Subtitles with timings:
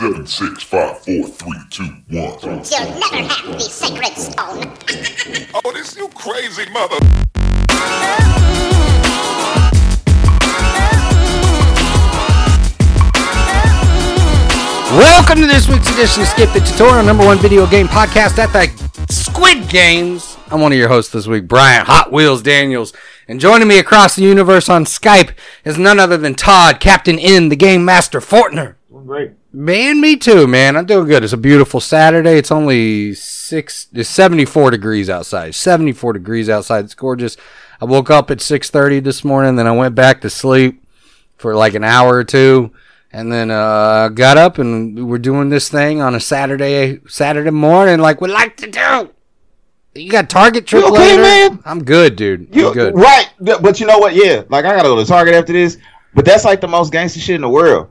[0.00, 2.38] Seven, six, five, four, three, two, one.
[2.40, 4.72] You'll never have the sacred stone.
[5.62, 6.96] Oh, this you crazy mother.
[14.96, 18.54] Welcome to this week's edition of Skip the Tutorial, number one video game podcast at
[18.54, 20.38] the Squid Games.
[20.50, 22.94] I'm one of your hosts this week, Brian Hot Wheels Daniels.
[23.28, 25.32] And joining me across the universe on Skype
[25.62, 28.76] is none other than Todd, Captain N, the Game Master Fortner.
[28.90, 29.32] Great.
[29.52, 30.76] Man, me too, man.
[30.76, 31.24] I'm doing good.
[31.24, 32.36] It's a beautiful Saturday.
[32.38, 35.54] It's only six, it's 74 degrees outside.
[35.56, 36.84] 74 degrees outside.
[36.84, 37.36] It's gorgeous.
[37.80, 40.84] I woke up at 6:30 this morning, then I went back to sleep
[41.36, 42.70] for like an hour or two,
[43.10, 47.50] and then uh, got up and we were doing this thing on a Saturday Saturday
[47.50, 49.10] morning, like we like to do.
[49.94, 51.22] You got Target trip You okay, later?
[51.54, 51.62] man?
[51.64, 52.54] I'm good, dude.
[52.54, 52.94] You I'm good.
[52.94, 53.28] right?
[53.40, 54.14] But you know what?
[54.14, 55.78] Yeah, like I gotta go to Target after this.
[56.14, 57.88] But that's like the most gangster shit in the world.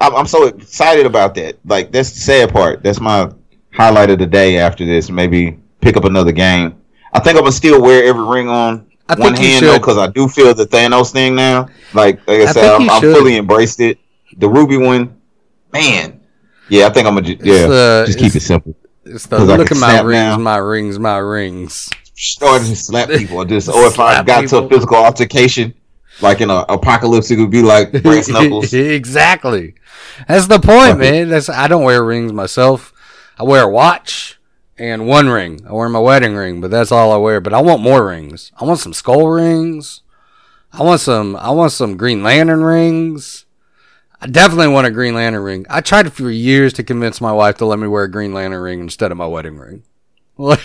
[0.00, 1.58] I'm, I'm so excited about that.
[1.64, 2.82] Like that's the sad part.
[2.82, 3.30] That's my
[3.72, 4.58] highlight of the day.
[4.58, 6.80] After this, maybe pick up another game.
[7.12, 10.08] I think I'm gonna still wear every ring on I one hand though, because I
[10.08, 11.68] do feel the Thanos thing now.
[11.94, 13.98] Like like I, I said, I'm, I'm fully embraced it.
[14.38, 15.20] The ruby one,
[15.72, 16.20] man.
[16.68, 18.74] Yeah, I think I'm gonna ju- yeah the- just keep it simple.
[19.04, 20.36] It's the look at my rings, now.
[20.36, 21.90] my rings, my rings.
[22.16, 25.74] starting to slap people or just or if I got to a physical altercation,
[26.20, 28.72] like in a apocalypse, it would be like brass knuckles.
[28.72, 29.74] exactly.
[30.28, 31.28] That's the point, man.
[31.28, 32.92] That's I don't wear rings myself.
[33.38, 34.38] I wear a watch
[34.78, 35.60] and one ring.
[35.68, 37.40] I wear my wedding ring, but that's all I wear.
[37.40, 38.52] But I want more rings.
[38.58, 40.02] I want some skull rings.
[40.72, 41.36] I want some.
[41.36, 43.44] I want some Green Lantern rings.
[44.20, 45.66] I definitely want a Green Lantern ring.
[45.68, 48.62] I tried for years to convince my wife to let me wear a Green Lantern
[48.62, 49.82] ring instead of my wedding ring.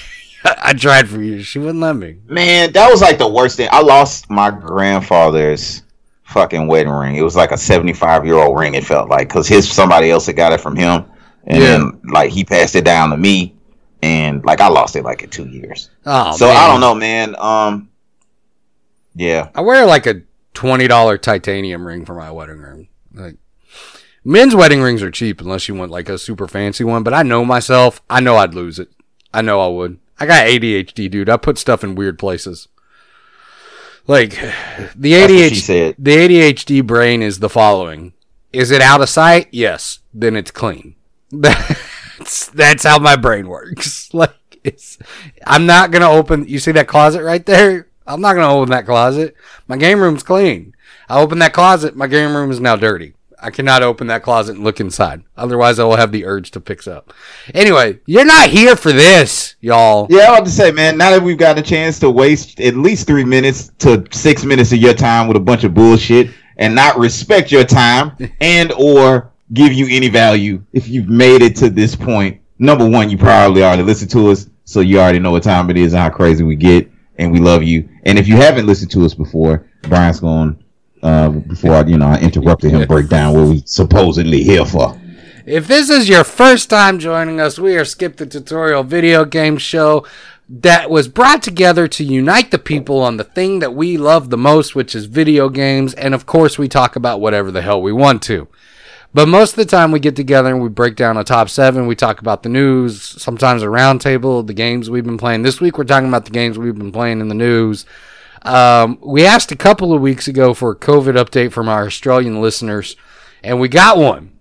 [0.63, 1.45] I tried for years.
[1.45, 2.17] She wouldn't let me.
[2.25, 3.69] Man, that was like the worst thing.
[3.71, 5.83] I lost my grandfather's
[6.23, 7.15] fucking wedding ring.
[7.15, 8.73] It was like a seventy-five year old ring.
[8.75, 11.05] It felt like because his somebody else had got it from him,
[11.45, 11.69] and Yeah.
[11.77, 13.55] then like he passed it down to me,
[14.01, 15.89] and like I lost it like in two years.
[16.05, 16.57] Oh, so man.
[16.57, 17.35] I don't know, man.
[17.37, 17.89] Um,
[19.15, 20.21] yeah, I wear like a
[20.53, 22.87] twenty dollar titanium ring for my wedding ring.
[23.13, 23.35] Like
[24.23, 27.03] men's wedding rings are cheap unless you want like a super fancy one.
[27.03, 28.01] But I know myself.
[28.09, 28.89] I know I'd lose it.
[29.33, 29.99] I know I would.
[30.21, 31.29] I got ADHD, dude.
[31.29, 32.67] I put stuff in weird places.
[34.05, 34.31] Like
[34.95, 38.13] the That's what she ADHD, the ADHD brain is the following:
[38.53, 39.47] Is it out of sight?
[39.49, 39.97] Yes.
[40.13, 40.93] Then it's clean.
[41.31, 44.09] That's that's how my brain works.
[44.13, 44.99] Like it's,
[45.47, 46.47] I'm not gonna open.
[46.47, 47.87] You see that closet right there?
[48.05, 49.35] I'm not gonna open that closet.
[49.67, 50.75] My game room's clean.
[51.09, 51.95] I open that closet.
[51.95, 53.15] My game room is now dirty.
[53.41, 55.23] I cannot open that closet and look inside.
[55.35, 57.13] Otherwise, I will have the urge to fix up.
[57.53, 60.07] Anyway, you're not here for this, y'all.
[60.09, 62.75] Yeah, I want to say, man, now that we've got a chance to waste at
[62.75, 66.75] least three minutes to six minutes of your time with a bunch of bullshit and
[66.75, 71.69] not respect your time and or give you any value if you've made it to
[71.69, 75.43] this point, number one, you probably already listened to us, so you already know what
[75.43, 77.89] time it is and how crazy we get, and we love you.
[78.03, 80.60] And if you haven't listened to us before, Brian's going
[81.03, 84.99] uh, before I, you know I interrupted him break down what we supposedly here for.
[85.45, 89.57] If this is your first time joining us, we are Skip the Tutorial video game
[89.57, 90.05] show
[90.47, 94.37] that was brought together to unite the people on the thing that we love the
[94.37, 95.93] most, which is video games.
[95.93, 98.47] And of course, we talk about whatever the hell we want to.
[99.13, 101.87] But most of the time, we get together and we break down a top seven.
[101.87, 105.41] We talk about the news, sometimes a roundtable, the games we've been playing.
[105.41, 107.85] This week, we're talking about the games we've been playing in the news.
[108.43, 112.41] Um, we asked a couple of weeks ago for a COVID update from our Australian
[112.41, 112.95] listeners,
[113.43, 114.31] and we got one.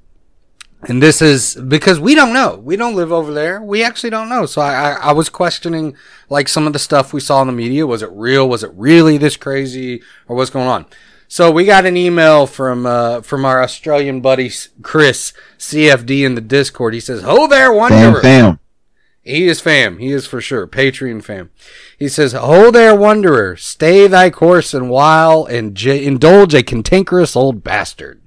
[0.83, 2.57] And this is because we don't know.
[2.57, 3.61] We don't live over there.
[3.61, 4.47] We actually don't know.
[4.47, 5.95] So I, I, I was questioning
[6.31, 7.87] like some of the stuff we saw in the media.
[7.87, 8.49] Was it real?
[8.49, 10.03] Was it really this crazy?
[10.27, 10.87] Or what's going on?
[11.29, 14.51] So we got an email from uh, from our Australian buddy
[14.83, 16.95] Chris CFD in the Discord.
[16.95, 18.61] He says, "Ho there, wanderer." Fam, fam.
[19.23, 19.99] He is fam.
[19.99, 20.67] He is for sure.
[20.67, 21.51] Patreon fam.
[21.99, 23.57] He says, Ho there, wanderer.
[23.57, 28.23] Stay thy course and while and j- indulge a cantankerous old bastard.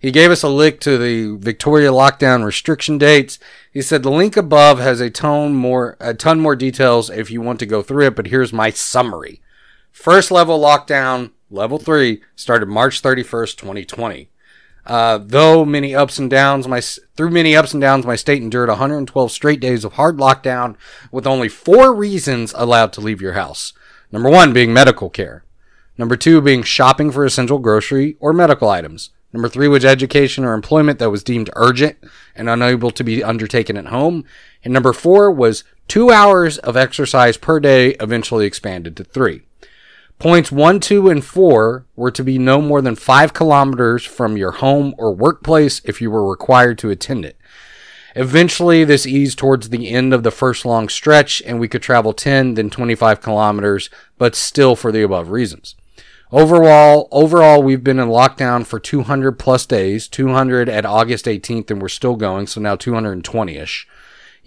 [0.00, 3.38] He gave us a link to the Victoria lockdown restriction dates.
[3.72, 7.40] He said the link above has a ton more, a ton more details if you
[7.40, 9.40] want to go through it, but here's my summary.
[9.90, 14.30] First level lockdown, level three, started March 31st, 2020.
[14.88, 18.70] Uh, though many ups and downs, my through many ups and downs, my state endured
[18.70, 20.76] 112 straight days of hard lockdown,
[21.12, 23.74] with only four reasons allowed to leave your house.
[24.10, 25.44] Number one being medical care.
[25.98, 29.10] Number two being shopping for essential grocery or medical items.
[29.30, 31.98] Number three was education or employment that was deemed urgent
[32.34, 34.24] and unable to be undertaken at home.
[34.64, 39.42] And number four was two hours of exercise per day, eventually expanded to three.
[40.18, 44.50] Points 1, 2, and 4 were to be no more than 5 kilometers from your
[44.50, 47.36] home or workplace if you were required to attend it.
[48.16, 52.12] Eventually, this eased towards the end of the first long stretch, and we could travel
[52.12, 55.76] 10, then 25 kilometers, but still for the above reasons.
[56.32, 61.80] Overall, overall, we've been in lockdown for 200 plus days, 200 at August 18th, and
[61.80, 63.86] we're still going, so now 220 ish.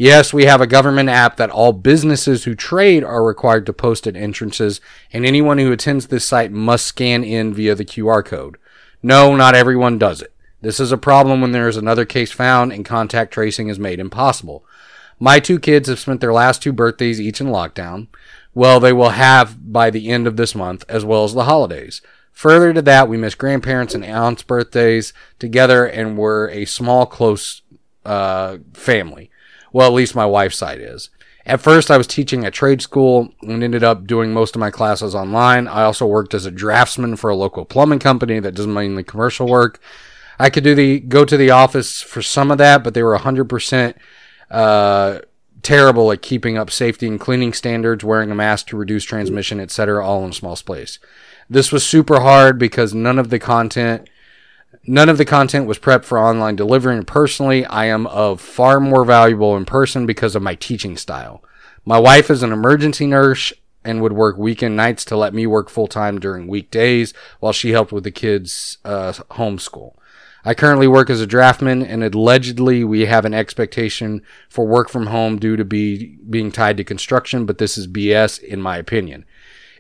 [0.02, 4.08] Yes, we have a government app that all businesses who trade are required to post
[4.08, 4.82] at entrances,
[5.14, 8.58] and anyone who attends this site must scan in via the QR code.
[9.04, 10.34] No, not everyone does it.
[10.60, 14.00] This is a problem when there is another case found and contact tracing is made
[14.00, 14.66] impossible.
[15.20, 18.08] My two kids have spent their last two birthdays each in lockdown.
[18.56, 22.02] Well, they will have by the end of this month, as well as the holidays.
[22.32, 27.62] Further to that, we miss grandparents and aunts' birthdays together and we're a small, close
[28.04, 29.31] uh, family.
[29.74, 31.10] Well, at least my wife's side is.
[31.46, 34.70] At first, I was teaching at trade school and ended up doing most of my
[34.70, 35.68] classes online.
[35.68, 39.48] I also worked as a draftsman for a local plumbing company that does mainly commercial
[39.48, 39.80] work.
[40.38, 43.18] I could do the go to the office for some of that, but they were
[43.18, 43.96] 100%
[44.52, 45.20] uh,
[45.64, 50.06] terrible at keeping up safety and cleaning standards, wearing a mask to reduce transmission, etc.,
[50.06, 51.00] all in a small space.
[51.50, 54.08] This was super hard because none of the content
[54.86, 58.80] none of the content was prepped for online delivery and personally I am of far
[58.80, 61.44] more valuable in person because of my teaching style.
[61.86, 63.54] My wife is an emergency nurse
[63.84, 67.72] and would work weekend nights to let me work full time during weekdays while she
[67.72, 69.96] helped with the kids' uh, homeschool.
[70.44, 75.08] I currently work as a draftman, and allegedly we have an expectation for work from
[75.08, 79.26] home due to be being tied to construction, but this is BS in my opinion.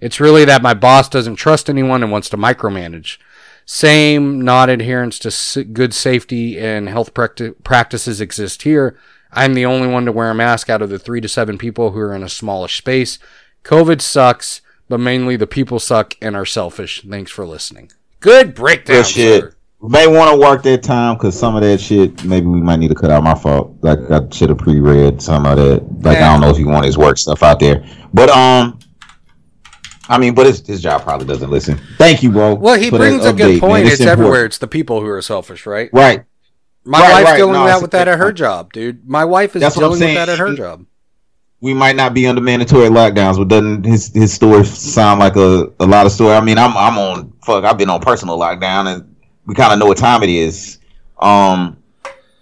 [0.01, 3.17] It's really that my boss doesn't trust anyone and wants to micromanage.
[3.65, 8.97] Same non adherence to good safety and health practi- practices exist here.
[9.31, 11.91] I'm the only one to wear a mask out of the three to seven people
[11.91, 13.17] who are in a smallish space.
[13.63, 17.03] COVID sucks, but mainly the people suck and are selfish.
[17.07, 17.91] Thanks for listening.
[18.19, 18.97] Good breakdown.
[18.97, 19.43] Good shit.
[19.43, 19.55] sir.
[19.83, 22.89] May want to work that time because some of that shit maybe we might need
[22.89, 23.23] to cut out.
[23.23, 23.75] My fault.
[23.81, 25.83] Like I should have pre-read some of that.
[26.03, 28.77] Like I don't know if you want his work stuff out there, but um,
[30.09, 31.79] I mean, but his, his job probably doesn't listen.
[31.97, 32.55] Thank you, bro.
[32.55, 33.85] Well, he brings a good point.
[33.85, 33.93] man.
[33.93, 34.45] It's, everywhere.
[34.45, 35.89] It's the people who are selfish, right?
[35.93, 36.25] Right.
[36.83, 37.37] My Right, wife's right.
[37.37, 39.07] dealing No, with that with that at her job, dude.
[39.07, 40.85] My wife is dealing with that at her job.
[41.61, 45.71] we might not be under mandatory lockdowns, but doesn't his his story sound like a,
[45.79, 46.33] a lot of story?
[46.33, 47.63] I mean, I'm I'm on fuck.
[47.63, 49.15] I've been on personal lockdown, and
[49.45, 50.79] we kind of know what time it is.
[51.19, 51.77] Um,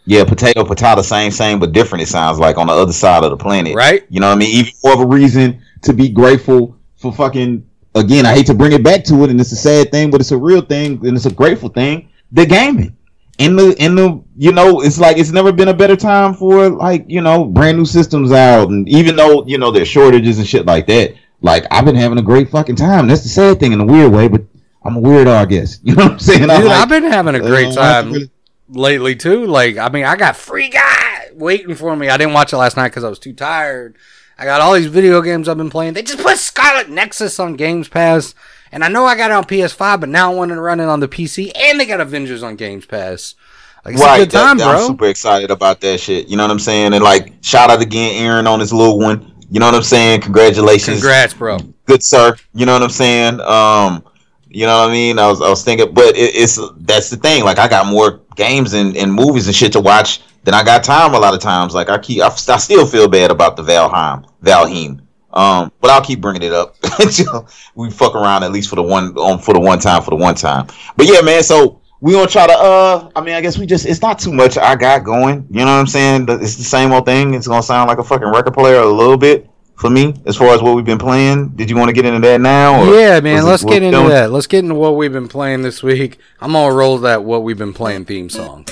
[0.05, 2.01] yeah, potato potato, same same, but different.
[2.03, 4.05] It sounds like on the other side of the planet, Right?
[4.09, 4.55] You know what I mean?
[4.55, 7.65] Even more of a reason to be grateful for fucking.
[7.95, 10.21] Again, I hate to bring it back to it, and it's a sad thing, but
[10.21, 12.09] it's a real thing, and it's a grateful thing.
[12.31, 12.95] The gaming
[13.39, 16.69] in the in the you know it's like it's never been a better time for
[16.69, 20.45] like you know brand new systems out and even though you know there's shortages and
[20.45, 23.71] shit like that like i've been having a great fucking time that's the sad thing
[23.71, 24.41] in a weird way but
[24.83, 27.03] i'm a weirdo i guess you know what i'm saying Dude, I'm like, I've been
[27.05, 28.29] having a great uh, time really-
[28.69, 29.45] lately too.
[29.45, 32.09] Like, I mean, I got Free Guy waiting for me.
[32.09, 33.97] I didn't watch it last night because I was too tired.
[34.39, 35.93] I got all these video games I've been playing.
[35.93, 38.33] They just put Scarlet Nexus on Games Pass,
[38.71, 40.85] and I know I got it on PS5, but now I want to run it
[40.85, 43.35] on the PC, and they got Avengers on Games Pass.
[43.83, 44.81] Like, it's a good that- time, that- bro.
[44.81, 47.81] i'm super excited about that shit you know what i'm saying and like shout out
[47.81, 51.57] again aaron on his little one you know what i'm saying congratulations Congrats, bro.
[51.85, 52.35] good sir.
[52.53, 53.39] You know what I'm saying?
[53.39, 54.03] Um,
[54.49, 55.17] you know what I mean?
[55.17, 57.43] I was I was thinking, but it, it's that's the thing.
[57.45, 60.83] Like I got more games and, and movies and shit to watch than I got
[60.83, 61.73] time a lot of times.
[61.73, 65.01] Like I keep I, I still feel bad about the Valheim Valheim.
[65.31, 68.81] Um, but I'll keep bringing it up until we fuck around at least for the
[68.83, 70.67] one on for the one time for the one time.
[70.97, 71.43] But yeah, man.
[71.43, 74.33] So we gonna try to uh I mean I guess we just it's not too
[74.33, 75.45] much I got going.
[75.51, 76.25] You know what I'm saying?
[76.29, 77.35] It's the same old thing.
[77.35, 80.47] It's gonna sound like a fucking record player a little bit for me as far
[80.55, 81.49] as what we've been playing.
[81.49, 82.81] Did you want to get into that now?
[82.81, 83.45] or Yeah, man.
[83.45, 84.09] Let's what get into doing?
[84.09, 84.31] that.
[84.31, 86.17] Let's get into what we've been playing this week.
[86.41, 88.65] I'm gonna roll that what we've been playing theme song.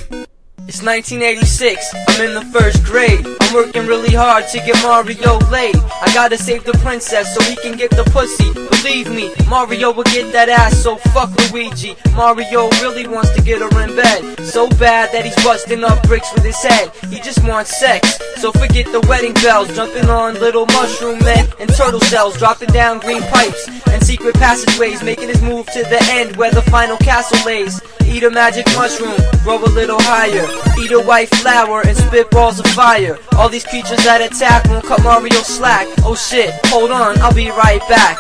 [0.68, 3.26] It's 1986, I'm in the first grade.
[3.48, 5.78] I'm working really hard to get Mario laid.
[5.78, 8.52] I gotta save the princess so he can get the pussy.
[8.54, 11.96] Believe me, Mario will get that ass, so fuck Luigi.
[12.14, 14.44] Mario really wants to get her in bed.
[14.44, 16.92] So bad that he's busting up bricks with his head.
[17.10, 19.74] He just wants sex, so forget the wedding bells.
[19.74, 25.04] Jumping on little mushroom men and turtle shells, dropping down green pipes and secret passageways,
[25.04, 27.82] making his move to the end where the final castle lays.
[28.06, 30.48] Eat a magic mushroom, grow a little higher.
[30.80, 33.18] Eat a white flower and spit balls of fire.
[33.38, 35.88] All these creatures that attack won't cut Mario slack.
[36.00, 38.18] Oh shit, hold on, I'll be right back.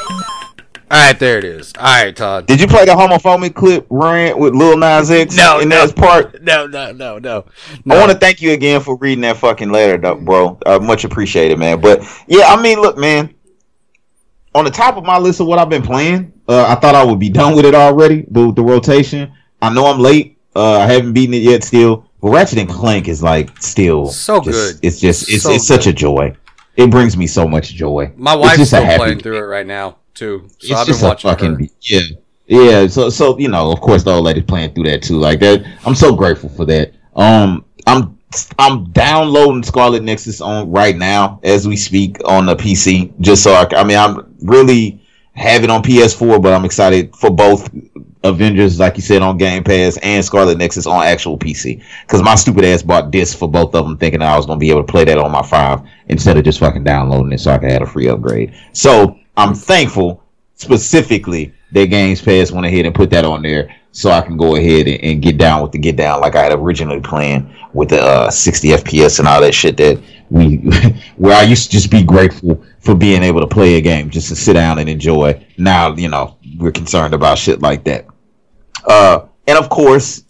[0.89, 1.73] All right, there it is.
[1.77, 2.45] All right, Todd.
[2.45, 5.35] Did you play the homophobic clip rant with Lil Nas X?
[5.35, 5.85] No, in no.
[5.85, 6.41] that part.
[6.41, 7.45] No, no, no, no.
[7.89, 10.57] I want to thank you again for reading that fucking letter, though, bro.
[10.65, 11.81] Uh, much appreciated, man.
[11.81, 13.33] But yeah, I mean, look, man.
[14.55, 17.03] On the top of my list of what I've been playing, Uh, I thought I
[17.03, 20.37] would be done with it already, but the rotation, I know I'm late.
[20.55, 22.06] Uh, I haven't beaten it yet still.
[22.21, 24.85] But Ratchet and Clank is like still So just- good.
[24.85, 26.35] It's just it's So it's such a joy.
[26.75, 28.11] It brings me so much joy.
[28.17, 30.47] My wife's just still playing through it right now too.
[30.47, 31.65] So it's I've been just a fucking her.
[31.81, 32.01] yeah,
[32.47, 32.87] yeah.
[32.87, 35.17] So so you know, of course, the old lady's playing through that too.
[35.17, 36.93] Like that, I'm so grateful for that.
[37.15, 38.17] Um, I'm
[38.59, 43.11] I'm downloading Scarlet Nexus on right now as we speak on the PC.
[43.21, 45.01] Just so I mean, I'm really
[45.33, 47.69] have it on PS4, but I'm excited for both
[48.27, 51.83] Avengers, like you said, on Game Pass and Scarlet Nexus on actual PC.
[52.01, 54.69] Because my stupid ass bought discs for both of them, thinking I was gonna be
[54.69, 57.57] able to play that on my five instead of just fucking downloading it so I
[57.57, 58.53] could have a free upgrade.
[58.73, 60.23] So I'm thankful
[60.55, 64.55] specifically that Games Pass went ahead and put that on there so I can go
[64.55, 67.89] ahead and, and get down with the get down like I had originally planned with
[67.89, 70.57] the uh, 60 FPS and all that shit that we
[71.17, 74.29] where I used to just be grateful for being able to play a game just
[74.29, 75.45] to sit down and enjoy.
[75.57, 78.05] Now, you know, we're concerned about shit like that.
[78.87, 80.23] Uh, and of course,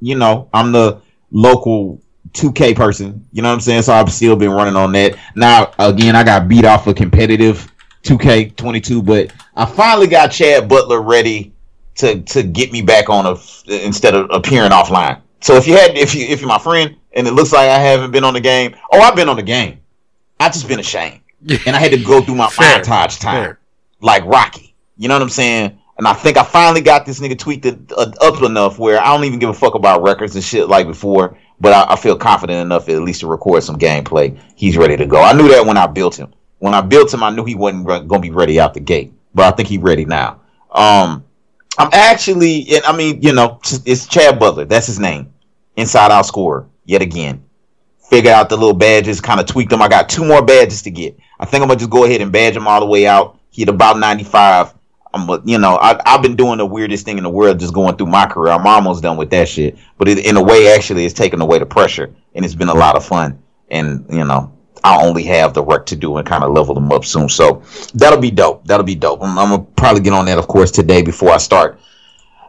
[0.00, 2.00] you know, I'm the local
[2.32, 3.26] 2K person.
[3.32, 3.82] You know what I'm saying?
[3.82, 5.16] So I've still been running on that.
[5.34, 7.70] Now, again, I got beat off of competitive
[8.02, 11.52] 2K22, but I finally got Chad Butler ready
[11.96, 13.36] to to get me back on a
[13.68, 15.20] instead of appearing offline.
[15.40, 17.78] So if you had if you if you're my friend and it looks like I
[17.78, 19.80] haven't been on the game, oh, I've been on the game.
[20.38, 21.20] I just been ashamed,
[21.66, 23.60] and I had to go through my Fair, montage time fair.
[24.00, 24.74] like Rocky.
[24.96, 25.78] You know what I'm saying?
[26.00, 29.24] And I think I finally got this nigga tweaked uh, up enough where I don't
[29.24, 31.36] even give a fuck about records and shit like before.
[31.60, 34.40] But I, I feel confident enough at least to record some gameplay.
[34.56, 35.20] He's ready to go.
[35.20, 36.32] I knew that when I built him.
[36.58, 39.12] When I built him, I knew he wasn't going to be ready out the gate.
[39.34, 40.40] But I think he's ready now.
[40.70, 41.22] Um,
[41.76, 44.64] I'm actually, and I mean, you know, it's Chad Butler.
[44.64, 45.30] That's his name.
[45.76, 46.66] Inside out scorer.
[46.86, 47.44] Yet again.
[48.08, 49.82] Figure out the little badges, kind of tweak them.
[49.82, 51.18] I got two more badges to get.
[51.38, 53.38] I think I'm gonna just go ahead and badge them all the way out.
[53.50, 54.79] He Hit about 95.
[55.12, 57.74] I'm, a- you know, I, I've been doing the weirdest thing in the world, just
[57.74, 58.52] going through my career.
[58.52, 59.76] I'm almost done with that shit.
[59.98, 62.74] But it, in a way, actually, it's taken away the pressure, and it's been a
[62.74, 63.42] lot of fun.
[63.70, 64.52] And you know,
[64.84, 67.28] I only have the work to do and kind of level them up soon.
[67.28, 67.62] So
[67.94, 68.64] that'll be dope.
[68.66, 69.22] That'll be dope.
[69.22, 71.78] I'm, I'm gonna probably get on that, of course, today before I start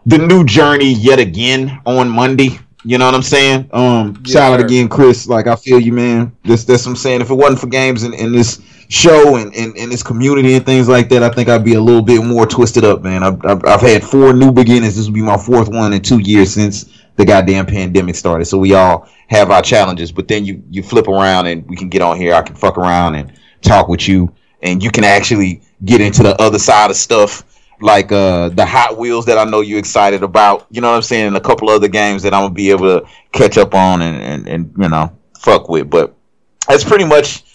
[0.05, 2.59] the new journey yet again on Monday.
[2.83, 3.69] You know what I'm saying?
[3.73, 4.65] Um, Yes, shout out sir.
[4.65, 5.27] again, Chris.
[5.27, 6.35] Like I feel you, man.
[6.43, 7.21] This that's what I'm saying.
[7.21, 8.59] If it wasn't for games and, in this
[8.91, 11.81] show and in, in this community and things like that, I think I'd be a
[11.81, 13.23] little bit more twisted up, man.
[13.23, 14.97] I've, I've, I've had four new beginnings.
[14.97, 18.45] This will be my fourth one in two years since the goddamn pandemic started.
[18.45, 21.87] So we all have our challenges, but then you you flip around and we can
[21.87, 22.33] get on here.
[22.33, 23.31] I can fuck around and
[23.61, 27.45] talk with you, and you can actually get into the other side of stuff
[27.79, 30.67] like uh the Hot Wheels that I know you're excited about.
[30.69, 31.27] You know what I'm saying?
[31.27, 34.21] And a couple other games that I'm gonna be able to catch up on and,
[34.21, 35.89] and, and you know fuck with.
[35.89, 36.13] But
[36.67, 37.45] that's pretty much.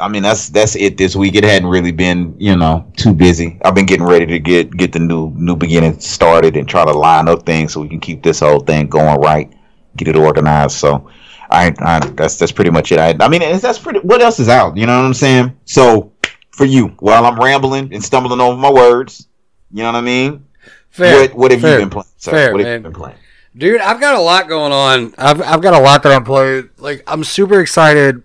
[0.00, 1.34] I mean that's that's it this week.
[1.34, 3.58] It hadn't really been you know too busy.
[3.64, 6.92] I've been getting ready to get get the new new beginning started and try to
[6.92, 9.52] line up things so we can keep this whole thing going right,
[9.96, 10.76] get it organized.
[10.76, 11.08] So.
[11.50, 12.98] I, I that's that's pretty much it.
[12.98, 14.00] I, I mean that's pretty.
[14.00, 14.76] What else is out?
[14.76, 15.56] You know what I'm saying?
[15.64, 16.12] So
[16.50, 19.28] for you, while I'm rambling and stumbling over my words,
[19.70, 20.44] you know what I mean?
[20.90, 21.20] Fair.
[21.20, 22.08] What, what have fair, you been playing?
[22.16, 22.30] Sir?
[22.32, 22.78] fair, what have man.
[22.80, 23.16] you been playing?
[23.56, 25.14] Dude, I've got a lot going on.
[25.16, 26.70] I've I've got a lot that I'm playing.
[26.78, 28.22] Like I'm super excited.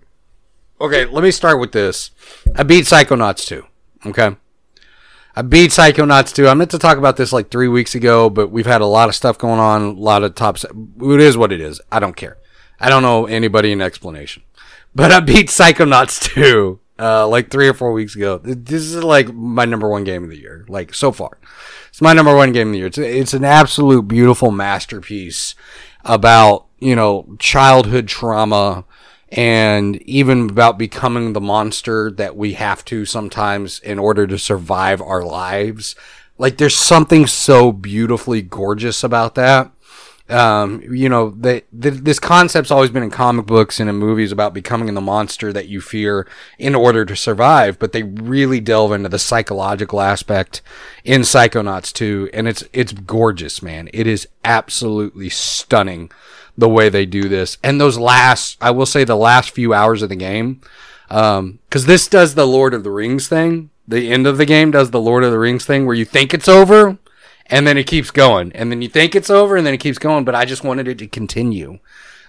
[0.80, 2.10] Okay, let me start with this.
[2.56, 3.64] I beat Psychonauts 2.
[4.06, 4.36] Okay.
[5.36, 6.48] I beat Psychonauts 2.
[6.48, 9.08] I meant to talk about this like three weeks ago, but we've had a lot
[9.08, 10.64] of stuff going on, a lot of tops.
[10.64, 11.80] It is what it is.
[11.92, 12.38] I don't care.
[12.80, 14.42] I don't know anybody an explanation.
[14.94, 18.38] But I beat Psychonauts 2 uh, like three or four weeks ago.
[18.38, 21.38] This is like my number one game of the year, like so far.
[21.88, 22.86] It's my number one game of the year.
[22.88, 25.54] It's, it's an absolute beautiful masterpiece
[26.04, 28.84] about, you know, childhood trauma
[29.30, 35.00] and even about becoming the monster that we have to sometimes in order to survive
[35.00, 35.96] our lives.
[36.38, 39.70] Like there's something so beautifully gorgeous about that.
[40.26, 44.54] Um, you know, that this concept's always been in comic books and in movies about
[44.54, 46.26] becoming the monster that you fear
[46.58, 50.62] in order to survive, but they really delve into the psychological aspect
[51.04, 53.90] in Psychonauts 2, and it's it's gorgeous, man.
[53.92, 56.10] It is absolutely stunning
[56.56, 57.58] the way they do this.
[57.62, 60.60] And those last, I will say, the last few hours of the game,
[61.10, 63.70] um, because this does the Lord of the Rings thing.
[63.86, 66.32] The end of the game does the Lord of the Rings thing where you think
[66.32, 66.98] it's over,
[67.46, 69.98] and then it keeps going, and then you think it's over, and then it keeps
[69.98, 70.24] going.
[70.24, 71.80] But I just wanted it to continue,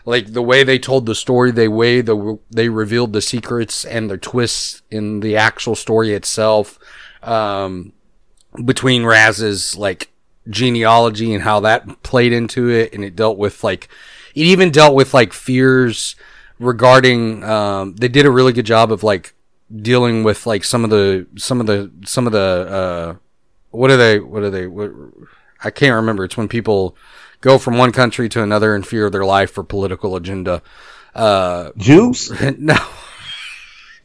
[0.05, 4.10] like the way they told the story, the way the they revealed the secrets and
[4.10, 6.77] the twists in the actual story itself,
[7.24, 7.94] um,
[8.65, 10.12] between Raz's like
[10.50, 13.88] genealogy and how that played into it, and it dealt with like
[14.36, 16.15] it even dealt with like fears
[16.60, 17.44] regarding.
[17.44, 19.34] Um, they did a really good job of like
[19.75, 23.15] dealing with like some of the some of the some of the uh
[23.72, 24.20] what are they?
[24.20, 24.68] What are they?
[24.68, 24.92] What,
[25.63, 26.25] I can't remember.
[26.25, 26.96] It's when people
[27.42, 30.62] go from one country to another in fear of their life for political agenda.
[31.13, 32.32] Uh, Juice?
[32.58, 32.77] no.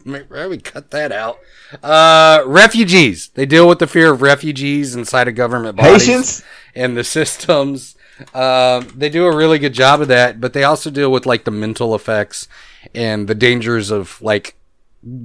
[0.05, 1.39] Maybe we cut that out.
[1.83, 3.29] Uh, refugees.
[3.29, 6.43] They deal with the fear of refugees inside of government bodies Patience?
[6.75, 7.97] and the systems.
[8.35, 11.45] Um, they do a really good job of that, but they also deal with like
[11.45, 12.49] the mental effects
[12.95, 14.57] and the dangers of like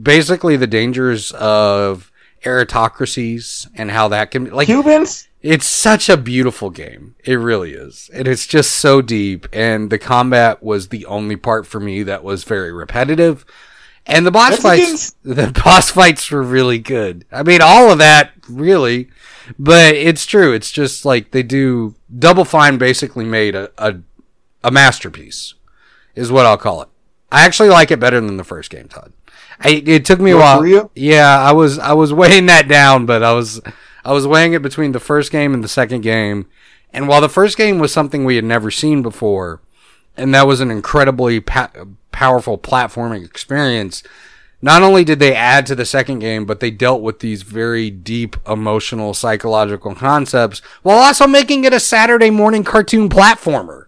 [0.02, 2.12] basically the dangers of
[2.46, 5.28] aristocracies and how that can like Cubans?
[5.42, 7.16] it's such a beautiful game.
[7.24, 8.10] It really is.
[8.14, 9.48] And it's just so deep.
[9.54, 13.46] And the combat was the only part for me that was very repetitive.
[14.08, 15.12] And the boss Mexicans?
[15.12, 17.26] fights, the boss fights were really good.
[17.32, 19.10] I mean, all of that really,
[19.58, 20.54] but it's true.
[20.54, 21.96] It's just like they do.
[22.18, 23.96] Double Fine basically made a, a,
[24.64, 25.54] a masterpiece,
[26.16, 26.90] is what I'll call it.
[27.32, 29.14] I actually like it better than the first game, Todd.
[29.60, 30.60] I, it took me a while.
[30.60, 30.90] Korea?
[30.96, 33.62] Yeah, I was I was weighing that down, but I was
[34.04, 36.48] I was weighing it between the first game and the second game.
[36.92, 39.62] And while the first game was something we had never seen before,
[40.16, 41.72] and that was an incredibly pa-
[42.12, 44.02] powerful platforming experience,
[44.62, 47.90] not only did they add to the second game, but they dealt with these very
[47.90, 53.86] deep emotional psychological concepts while also making it a Saturday morning cartoon platformer.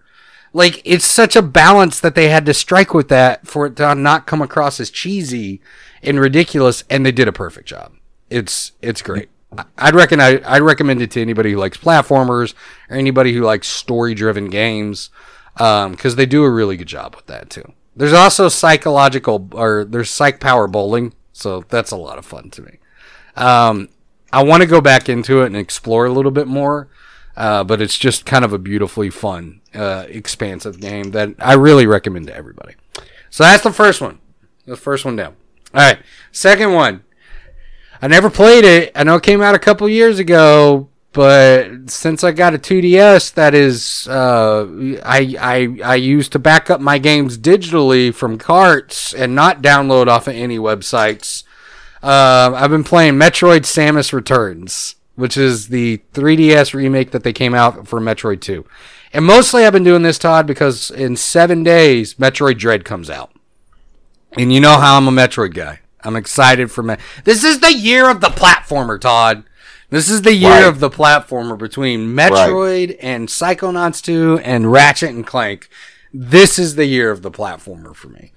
[0.53, 3.95] Like it's such a balance that they had to strike with that for it to
[3.95, 5.61] not come across as cheesy
[6.03, 7.93] and ridiculous, and they did a perfect job.
[8.29, 9.29] It's it's great.
[9.77, 12.53] I'd reckon I'd recommend it to anybody who likes platformers
[12.89, 15.09] or anybody who likes story driven games,
[15.57, 17.73] um, because they do a really good job with that too.
[17.97, 22.61] There's also psychological or there's psych power bowling, so that's a lot of fun to
[22.61, 22.77] me.
[23.35, 23.89] Um,
[24.31, 26.89] I want to go back into it and explore a little bit more,
[27.35, 31.87] uh, but it's just kind of a beautifully fun, uh, expansive game that I really
[31.87, 32.75] recommend to everybody.
[33.31, 34.19] So that's the first one.
[34.65, 35.35] The first one down.
[35.73, 35.99] All right.
[36.31, 37.03] Second one.
[37.99, 38.91] I never played it.
[38.95, 43.33] I know it came out a couple years ago, but since I got a 2DS,
[43.33, 44.67] that is, uh,
[45.03, 50.07] I, I, I used to back up my games digitally from carts and not download
[50.07, 51.43] off of any websites.
[52.03, 57.55] Uh, I've been playing Metroid Samus Returns, which is the 3DS remake that they came
[57.55, 58.65] out for Metroid 2.
[59.13, 63.31] And mostly I've been doing this, Todd, because in seven days, Metroid Dread comes out.
[64.37, 65.79] And you know how I'm a Metroid guy.
[66.03, 66.97] I'm excited for me.
[67.23, 69.43] This is the year of the platformer, Todd.
[69.89, 70.65] This is the year Right.
[70.65, 75.69] of the platformer between Metroid and Psychonauts 2 and Ratchet and Clank.
[76.13, 78.33] This is the year of the platformer for me.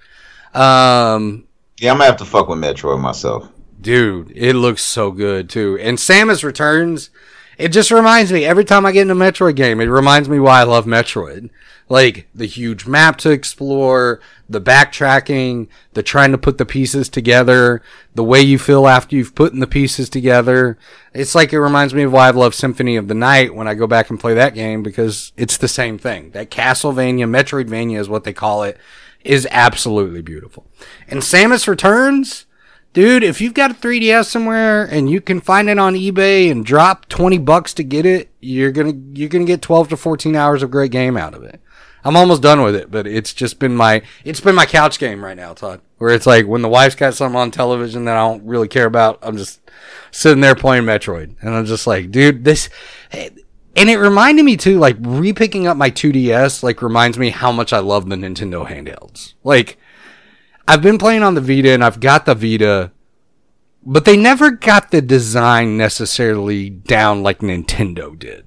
[0.53, 1.45] Um,
[1.79, 3.47] Yeah, I'm gonna have to fuck with Metroid myself.
[3.81, 5.77] dude, it looks so good too.
[5.81, 7.09] And Samus Returns,
[7.57, 10.39] it just reminds me every time I get in a Metroid game, it reminds me
[10.39, 11.49] why I love Metroid.
[11.89, 17.81] Like the huge map to explore, the backtracking, the trying to put the pieces together,
[18.15, 20.77] the way you feel after you've put the pieces together.
[21.13, 23.73] It's like it reminds me of why I love Symphony of the Night when I
[23.73, 26.31] go back and play that game because it's the same thing.
[26.31, 28.77] That Castlevania, Metroidvania is what they call it,
[29.23, 30.65] is absolutely beautiful.
[31.09, 32.45] And Samus Returns,
[32.93, 36.65] Dude, if you've got a 3DS somewhere and you can find it on eBay and
[36.65, 39.97] drop 20 bucks to get it, you're going to you're going to get 12 to
[39.97, 41.61] 14 hours of great game out of it.
[42.03, 45.23] I'm almost done with it, but it's just been my it's been my couch game
[45.23, 45.81] right now, Todd.
[45.99, 48.87] Where it's like when the wife's got something on television that I don't really care
[48.87, 49.61] about, I'm just
[50.11, 51.35] sitting there playing Metroid.
[51.41, 52.69] And I'm just like, dude, this
[53.13, 57.71] and it reminded me too like repicking up my 2DS like reminds me how much
[57.71, 59.33] I love the Nintendo handhelds.
[59.43, 59.77] Like
[60.71, 62.91] I've been playing on the Vita and I've got the Vita,
[63.85, 68.45] but they never got the design necessarily down like Nintendo did.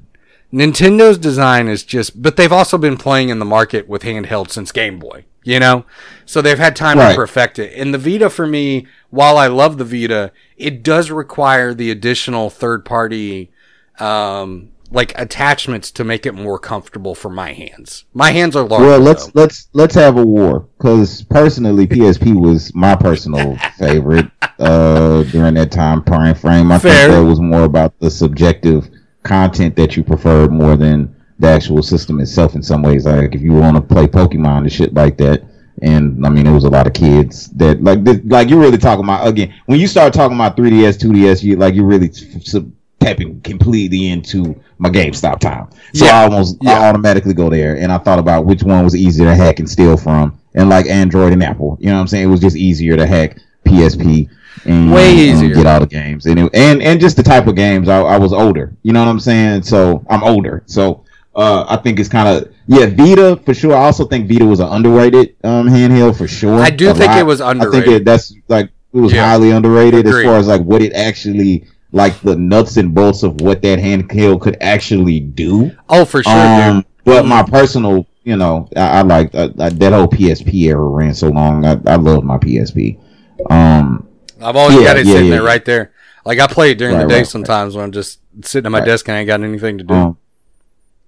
[0.51, 4.73] Nintendo's design is just, but they've also been playing in the market with handheld since
[4.73, 5.85] Game Boy, you know?
[6.25, 7.11] So they've had time Right.
[7.11, 7.75] to perfect it.
[7.77, 12.49] And the Vita for me, while I love the Vita, it does require the additional
[12.49, 13.51] third party,
[13.99, 18.05] um, like attachments to make it more comfortable for my hands.
[18.15, 18.83] My hands are large.
[18.83, 19.43] Well, let's though.
[19.43, 25.73] let's let's have a war because personally, PSP was my personal favorite uh, during that
[25.73, 26.71] time prime frame.
[26.71, 27.09] I Fair.
[27.09, 28.89] think that was more about the subjective
[29.23, 32.55] content that you preferred more than the actual system itself.
[32.55, 35.45] In some ways, like if you want to play Pokemon and shit like that.
[35.83, 38.79] And I mean, there was a lot of kids that like, this, like you're really
[38.79, 39.53] talking about again.
[39.67, 42.13] When you start talking about 3ds, 2ds, you like you're really
[43.01, 45.69] tapping completely into my GameStop time.
[45.95, 46.21] So Yeah.
[46.21, 46.81] I almost Yeah.
[46.81, 49.69] I automatically go there, and I thought about which one was easier to hack and
[49.69, 51.77] steal from, and like Android and Apple.
[51.81, 52.25] You know what I'm saying?
[52.25, 54.29] It was just easier to hack PSP
[54.67, 57.55] and Way and get all the games, and it, and and just the type of
[57.57, 57.89] games.
[57.89, 58.73] I, I was older.
[58.83, 59.63] You know what I'm saying?
[59.63, 60.63] So I'm older.
[60.67, 61.01] So.
[61.37, 63.75] Uh, I think it's kind of yeah, Vita for sure.
[63.75, 66.61] I also think Vita was an underrated um, handheld for sure.
[66.61, 67.19] I do think lot.
[67.19, 67.83] it was underrated.
[67.83, 69.27] I think it, that's like it was Yeah.
[69.31, 70.21] highly underrated Agreed.
[70.21, 73.79] as far as like what it actually like the nuts and bolts of what that
[73.81, 75.73] handheld could actually do.
[75.89, 76.87] Oh, for sure, Um, dude.
[77.05, 81.15] but my personal, you know, I, I like uh, uh, that whole PSP era ran
[81.15, 81.65] so long.
[81.67, 82.99] I, I love my PSP.
[83.51, 84.09] Um,
[84.41, 85.93] I've always yeah, got it yeah, sitting yeah, there right there.
[86.25, 87.29] Like I play it during Right, the day right, right.
[87.29, 88.85] sometimes when I'm just sitting at my Right.
[88.87, 89.95] desk and I ain't got anything to do.
[89.95, 90.19] um,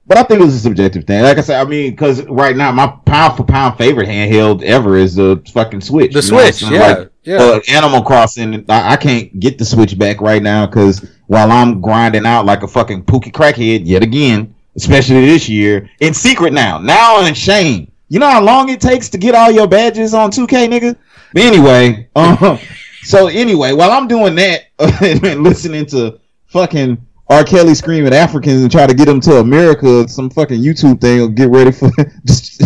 [0.07, 1.23] but I think it was a subjective thing.
[1.23, 4.97] Like I said, I mean, because right now my pound for pound favorite handheld ever
[4.97, 6.13] is the fucking Switch.
[6.13, 7.39] the You know what I'm Switch, yeah, Like, yeah.
[7.39, 11.81] uh, Animal Crossing, I, I can't get the Switch back right now because while I'm
[11.81, 16.79] grinding out like a fucking pookie crackhead yet again, especially this year, in secret now,
[16.79, 17.91] now in shame.
[18.09, 20.97] You know how long it takes to get all your badges on 2K, nigga?
[21.33, 22.59] But anyway, um,
[23.03, 27.43] so anyway, while I'm doing that and listening to fucking R.
[27.43, 31.21] Kelly scream at Africans and try to get them to America, some fucking YouTube thing
[31.21, 31.91] will get ready for
[32.25, 32.63] just,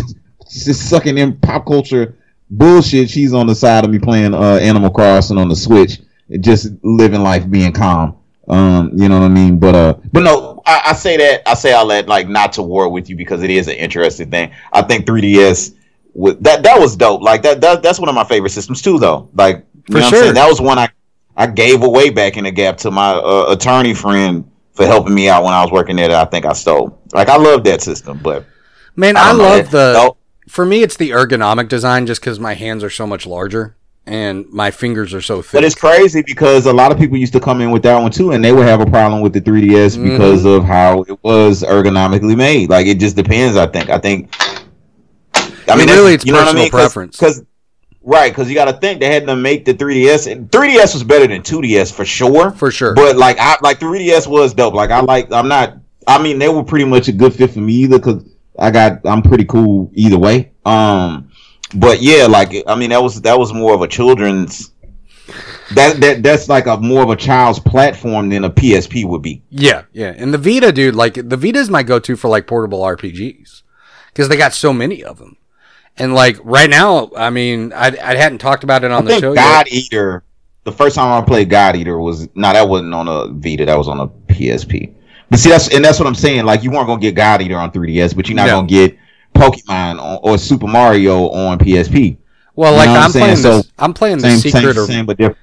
[0.50, 2.18] just sucking in pop culture
[2.50, 3.08] bullshit.
[3.10, 6.00] She's on the side of me playing uh, Animal Crossing on the Switch,
[6.40, 8.16] just living life, being calm.
[8.48, 9.58] Um, you know what I mean?
[9.58, 12.62] But uh, but no, I, I say that I say all that like not to
[12.62, 14.52] war with you because it is an interesting thing.
[14.72, 15.76] I think 3ds
[16.14, 17.22] with that that was dope.
[17.22, 19.28] Like that, that that's one of my favorite systems too, though.
[19.34, 20.22] Like you For know what I'm sure.
[20.22, 20.34] saying?
[20.34, 20.88] That was one I
[21.36, 25.28] I gave away back in the gap to my uh, attorney friend for helping me
[25.28, 26.08] out when I was working there.
[26.08, 26.98] That I think I stole.
[27.12, 28.44] Like I love that system, but
[28.96, 29.92] Man, I, don't love the.
[29.92, 30.16] no.
[30.50, 34.46] For me, it's the ergonomic design, just because my hands are so much larger and
[34.50, 35.52] my fingers are so thick.
[35.52, 38.10] But it's crazy because a lot of people used to come in with that one
[38.10, 40.08] too, and they would have a problem with the 3ds Mm-hmm.
[40.10, 42.68] because of how it was ergonomically made.
[42.68, 43.56] Like it just depends.
[43.56, 43.90] I think.
[43.90, 44.34] I think.
[45.68, 46.70] I mean, really, it's you know what I personal mean?
[46.72, 47.16] preference.
[47.16, 47.44] Because
[48.02, 50.32] right, because you got to think they had to make the 3ds.
[50.32, 52.50] and 3ds was better than 2ds for sure.
[52.50, 52.94] For sure.
[52.94, 54.74] But like, I like 3ds was dope.
[54.74, 55.30] Like I like.
[55.30, 55.76] I'm not.
[56.08, 58.24] I mean, they were pretty much a good fit for me either because
[58.60, 59.00] I got.
[59.04, 60.52] I'm pretty cool either way.
[60.64, 61.30] Um,
[61.74, 64.72] but yeah, like I mean, that was that was more of a children's.
[65.74, 69.42] That that that's like a more of a child's platform than a PSP would be.
[69.50, 70.12] Yeah, yeah.
[70.16, 73.62] And the Vita, dude, like the Vita is my go-to for like portable RPGs
[74.08, 75.36] because they got so many of them.
[75.96, 79.20] And like right now, I mean, I, I hadn't talked about it on I the
[79.20, 79.72] show God yet.
[79.72, 80.24] Eater.
[80.64, 83.64] The first time I played God Eater was no, that wasn't on a Vita.
[83.64, 84.94] That was on a PSP.
[85.30, 86.44] But see, that's and that's what I'm saying.
[86.44, 88.56] Like you weren't gonna get God Eater on 3DS, but you're not No.
[88.56, 88.98] gonna get
[89.34, 92.16] Pokemon on, or Super Mario on PSP.
[92.56, 93.56] Well, You like know I'm playing, saying?
[93.58, 95.38] this, I'm playing the Same, secret same, of same, but different.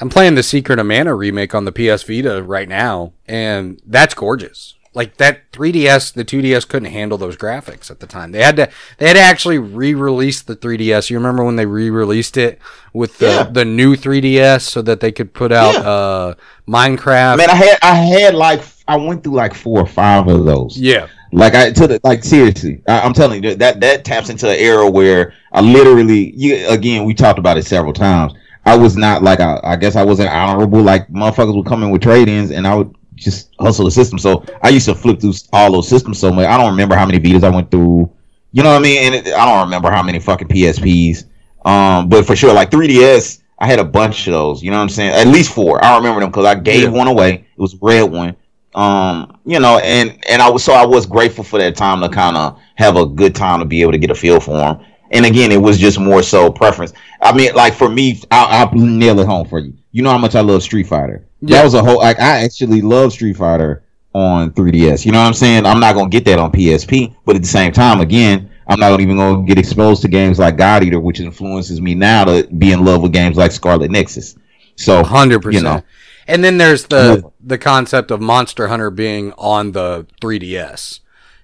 [0.00, 4.14] I'm playing the Secret of Mana remake on the PS Vita right now, and that's
[4.14, 4.74] gorgeous.
[4.94, 8.32] Like that 3DS, the 2DS couldn't handle those graphics at the time.
[8.32, 8.68] They had to
[8.98, 11.08] they had to actually re-release the 3DS.
[11.08, 12.58] You remember when they re-released it
[12.92, 13.42] with the Yeah.
[13.44, 15.80] the new 3DS so that they could put out Yeah.
[15.80, 16.34] uh
[16.68, 17.38] Minecraft.
[17.38, 18.60] Man, I had I had like
[18.92, 20.78] I went through like four or five of those.
[20.78, 21.08] yeah.
[21.34, 24.56] Like I to the like seriously, I, I'm telling you that that taps into an
[24.58, 28.34] era where I literally you again we talked about it several times.
[28.66, 30.82] I was not like I, I guess I wasn't honorable.
[30.82, 34.18] Like motherfuckers would come in with trade ins and I would just hustle the system.
[34.18, 36.46] So I used to flip through all those systems so much.
[36.46, 38.10] I don't remember how many Vitas I went through.
[38.52, 39.02] You know what I mean?
[39.02, 41.24] And it, I don't remember how many fucking PSPs.
[41.64, 44.62] Um, but for sure, like 3DS, I had a bunch of those.
[44.62, 45.12] You know what I'm saying?
[45.14, 45.82] At least four.
[45.82, 46.88] I remember them because I gave Yeah.
[46.90, 47.46] one away.
[47.56, 48.36] It was a red one
[48.74, 52.08] um you know and and i was so i was grateful for that time to
[52.08, 54.86] kind of have a good time to be able to get a feel for him
[55.10, 56.92] and again it was just more so preference.
[57.20, 59.74] I mean like for me i'll, I'll nail it home for you.
[59.92, 61.26] You know how much i love street fighter.
[61.40, 61.58] Yeah.
[61.58, 65.26] that was a whole like i actually love street fighter on 3ds you know what
[65.26, 65.66] i'm saying?
[65.66, 69.00] I'm not gonna get that on psp but at the same time again i'm not
[69.00, 72.72] even gonna get exposed to games like god eater which influences me now to be
[72.72, 74.36] in love with games like scarlet nexus.
[74.76, 75.82] So 100% you know
[76.26, 81.00] And then there's the the concept of Monster Hunter being on the 3DS,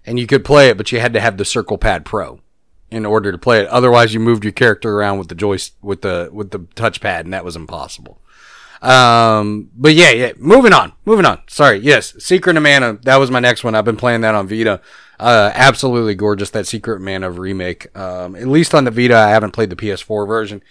[0.07, 2.41] and you could play it, but you had to have the Circle Pad Pro
[2.91, 3.67] in order to play it.
[3.69, 7.33] Otherwise, you moved your character around with the joystick with the with the touchpad, and
[7.33, 8.21] that was impossible.
[8.81, 10.33] Um, but yeah, yeah.
[10.37, 11.41] Moving on, moving on.
[11.49, 11.79] Sorry.
[11.79, 12.99] Yes, Secret of Mana.
[13.03, 13.75] That was my next one.
[13.75, 14.81] I've been playing that on Vita.
[15.19, 16.51] Uh, absolutely gorgeous.
[16.51, 17.95] That Secret of Mana remake.
[17.97, 20.63] Um, at least on the Vita, I haven't played the PS4 version.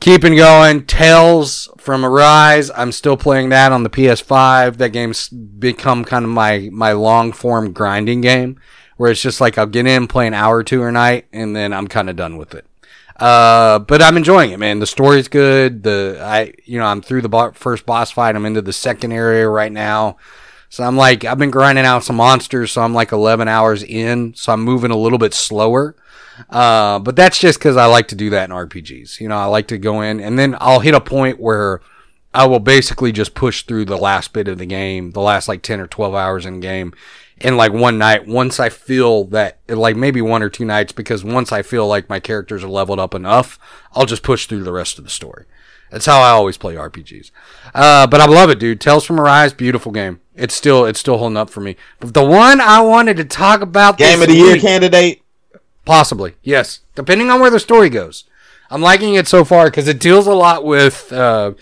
[0.00, 2.70] Keeping going, Tales from Arise.
[2.70, 4.76] I'm still playing that on the PS5.
[4.76, 8.60] That game's become kind of my my long form grinding game,
[8.98, 11.56] where it's just like I'll get in, play an hour or two a night, and
[11.56, 12.66] then I'm kind of done with it.
[13.18, 14.78] Uh, but I'm enjoying it, man.
[14.78, 15.82] The story's good.
[15.82, 18.36] The I, you know, I'm through the bo- first boss fight.
[18.36, 20.18] I'm into the second area right now.
[20.68, 22.72] So I'm like, I've been grinding out some monsters.
[22.72, 24.34] So I'm like 11 hours in.
[24.34, 25.96] So I'm moving a little bit slower.
[26.50, 29.20] Uh, but that's just because I like to do that in RPGs.
[29.20, 31.80] You know, I like to go in and then I'll hit a point where
[32.34, 35.62] I will basically just push through the last bit of the game, the last like
[35.62, 36.92] 10 or 12 hours in game
[37.38, 41.22] in like one night once I feel that like maybe one or two nights because
[41.22, 43.58] once I feel like my characters are leveled up enough,
[43.92, 45.44] I'll just push through the rest of the story.
[45.90, 47.30] That's how I always play RPGs.
[47.74, 48.80] Uh, but I love it, dude.
[48.80, 50.20] Tales from Arise, beautiful game.
[50.34, 51.76] It's still it's still holding up for me.
[52.00, 55.22] But the one I wanted to talk about Game this of the year candidate.
[55.86, 56.80] Possibly, yes.
[56.94, 58.24] Depending on where the story goes.
[58.68, 61.10] I'm liking it so far because it deals a lot with.
[61.12, 61.52] Uh,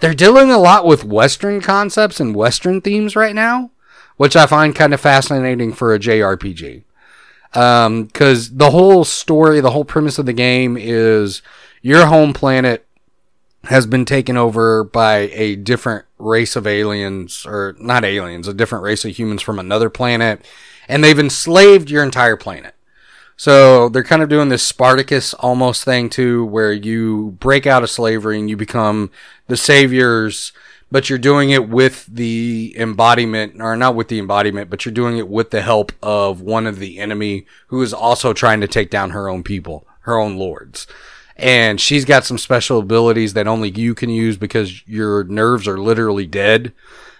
[0.00, 3.70] they're dealing a lot with Western concepts and Western themes right now,
[4.16, 6.82] which I find kind of fascinating for a JRPG.
[7.52, 11.42] Because the whole story, the whole premise of the game is
[11.82, 12.86] your home planet
[13.64, 18.84] has been taken over by a different race of aliens, or not aliens, a different
[18.84, 20.44] race of humans from another planet,
[20.88, 22.74] and they've enslaved your entire planet.
[23.36, 27.90] So they're kind of doing this Spartacus almost thing too, where you break out of
[27.90, 29.10] slavery and you become
[29.48, 30.52] the saviors,
[30.90, 35.18] but you're doing it with the embodiment, or not with the embodiment, but you're doing
[35.18, 38.90] it with the help of one of the enemy who is also trying to take
[38.90, 40.86] down her own people, her own lords.
[41.36, 45.78] And she's got some special abilities that only you can use because your nerves are
[45.78, 46.72] literally dead.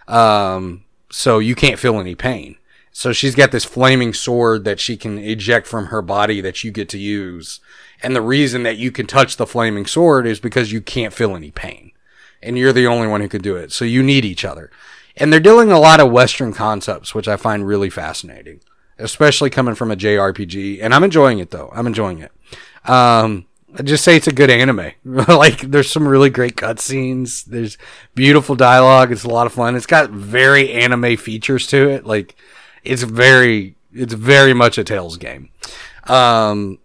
[0.06, 2.56] Um, so you can't feel any pain.
[2.96, 6.70] So she's got this flaming sword that she can eject from her body that you
[6.70, 7.58] get to use.
[8.00, 11.34] And the reason that you can touch the flaming sword is because you can't feel
[11.34, 11.90] any pain.
[12.40, 13.72] And you're the only one who can do it.
[13.72, 14.70] So you need each other.
[15.16, 18.60] And they're dealing a lot of Western concepts, which I find really fascinating,
[18.96, 20.78] especially coming from a JRPG.
[20.80, 21.72] And I'm enjoying it though.
[21.74, 22.30] I'm enjoying it.
[22.88, 24.92] Um, I just say it's a good anime.
[25.04, 27.44] like there's some really great cutscenes.
[27.44, 27.76] There's
[28.14, 29.10] beautiful dialogue.
[29.10, 29.74] It's a lot of fun.
[29.74, 32.06] It's got very anime features to it.
[32.06, 32.36] Like
[32.84, 35.50] it's very, it's very much a Tales game.
[36.04, 36.78] Um,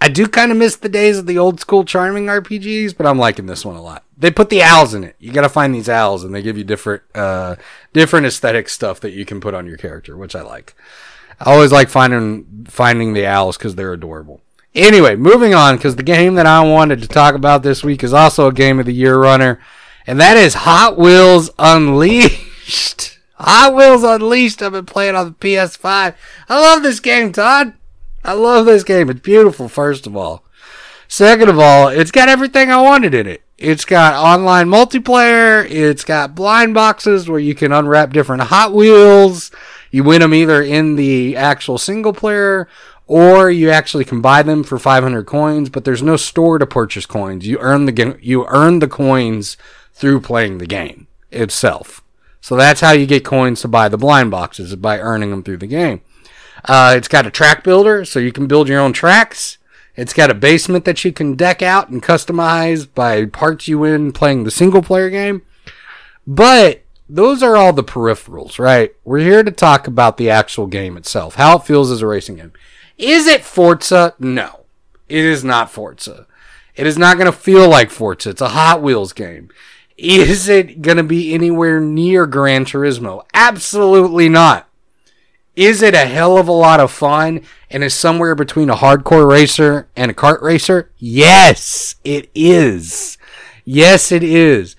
[0.00, 3.18] I do kind of miss the days of the old school charming RPGs, but I'm
[3.18, 4.04] liking this one a lot.
[4.16, 5.14] They put the owls in it.
[5.20, 7.54] You got to find these owls, and they give you different, uh,
[7.92, 10.74] different aesthetic stuff that you can put on your character, which I like.
[11.38, 14.40] I always like finding finding the owls because they're adorable.
[14.74, 18.12] Anyway, moving on because the game that I wanted to talk about this week is
[18.12, 19.60] also a game of the year runner,
[20.04, 23.11] and that is Hot Wheels Unleashed.
[23.34, 24.62] Hot Wheels Unleashed.
[24.62, 26.14] I've been playing on the PS5.
[26.48, 27.74] I love this game, Todd.
[28.24, 29.10] I love this game.
[29.10, 30.44] It's beautiful, first of all.
[31.08, 33.42] Second of all, it's got everything I wanted in it.
[33.58, 35.68] It's got online multiplayer.
[35.70, 39.50] It's got blind boxes where you can unwrap different Hot Wheels.
[39.90, 42.68] You win them either in the actual single player
[43.06, 47.06] or you actually can buy them for 500 coins, but there's no store to purchase
[47.06, 47.46] coins.
[47.46, 49.56] You earn the you earn the coins
[49.92, 52.01] through playing the game itself.
[52.42, 55.58] So that's how you get coins to buy the blind boxes by earning them through
[55.58, 56.02] the game.
[56.64, 59.58] Uh, it's got a track builder, so you can build your own tracks.
[59.94, 64.12] It's got a basement that you can deck out and customize by parts you win
[64.12, 65.42] playing the single player game.
[66.26, 68.92] But those are all the peripherals, right?
[69.04, 72.36] We're here to talk about the actual game itself, how it feels as a racing
[72.36, 72.52] game.
[72.98, 74.14] Is it Forza?
[74.18, 74.64] No.
[75.08, 76.26] It is not Forza.
[76.74, 78.30] It is not going to feel like Forza.
[78.30, 79.50] It's a Hot Wheels game.
[80.02, 83.24] Is it going to be anywhere near Gran Turismo?
[83.32, 84.68] Absolutely not.
[85.54, 89.30] Is it a hell of a lot of fun and is somewhere between a hardcore
[89.30, 90.90] racer and a kart racer?
[90.98, 93.16] Yes, it is.
[93.64, 94.74] Yes, it is.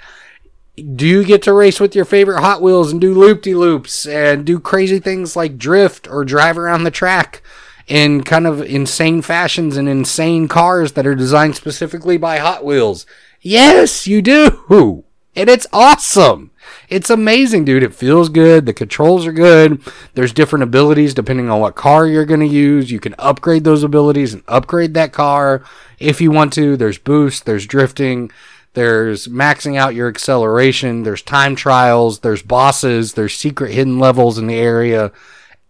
[0.75, 4.05] Do you get to race with your favorite Hot Wheels and do loop de loops
[4.05, 7.41] and do crazy things like drift or drive around the track
[7.87, 13.05] in kind of insane fashions and insane cars that are designed specifically by Hot Wheels?
[13.39, 15.05] Yes, you do.
[15.35, 16.51] And it's awesome.
[16.89, 17.83] It's amazing, dude.
[17.83, 18.65] It feels good.
[18.65, 19.81] The controls are good.
[20.13, 22.91] There's different abilities depending on what car you're going to use.
[22.91, 25.63] You can upgrade those abilities and upgrade that car
[25.97, 26.77] if you want to.
[26.77, 28.31] There's boost, there's drifting,
[28.73, 34.45] there's maxing out your acceleration, there's time trials, there's bosses, there's secret hidden levels in
[34.47, 35.11] the area.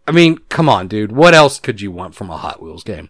[0.05, 1.13] I mean, come on, dude.
[1.13, 3.09] What else could you want from a Hot Wheels game?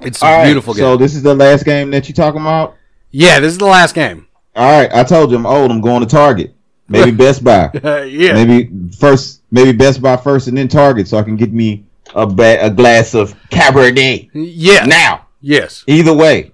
[0.00, 0.82] It's a All right, beautiful game.
[0.82, 2.76] So this is the last game that you're talking about?
[3.10, 4.28] yeah, this is the last game.
[4.56, 5.70] All right, I told you I'm old.
[5.70, 6.54] I'm going to Target,
[6.88, 8.32] maybe Best Buy, Uh, yeah.
[8.34, 12.26] maybe first, maybe Best Buy first, and then Target, so I can get me a
[12.26, 14.30] ba- a glass of Cabernet.
[14.32, 14.84] Yeah.
[14.84, 15.82] Now, yes.
[15.88, 16.52] either way,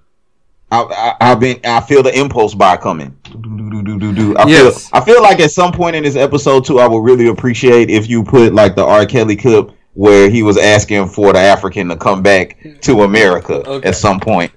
[0.73, 0.83] I,
[1.21, 1.61] I, I've been.
[1.65, 3.17] I feel the impulse buy coming.
[3.25, 4.37] Do-do-do-do-do-do.
[4.37, 4.89] I Yes.
[4.89, 5.01] feel.
[5.01, 8.09] I feel like at some point in this episode too, I would really appreciate if
[8.09, 9.05] you put like the R.
[9.05, 13.89] Kelly clip where he was asking for the African to come back to America Okay.
[13.89, 14.53] at some point.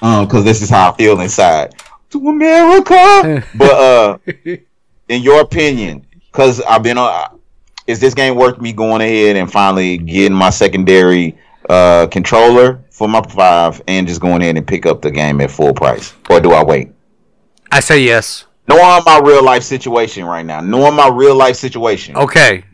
[0.00, 1.74] Um, because this is how I feel inside.
[2.10, 3.44] To America.
[3.54, 4.18] but uh,
[5.08, 7.38] in your opinion, because I've been on,
[7.86, 11.36] is this game worth me going ahead and finally getting my secondary
[11.68, 15.50] uh controller for my five and just going in and pick up the game at
[15.50, 16.90] full price, or do I wait?
[17.70, 18.46] I say yes.
[18.68, 22.16] Knowing my real life situation right now, knowing my real life situation.
[22.16, 22.64] Okay.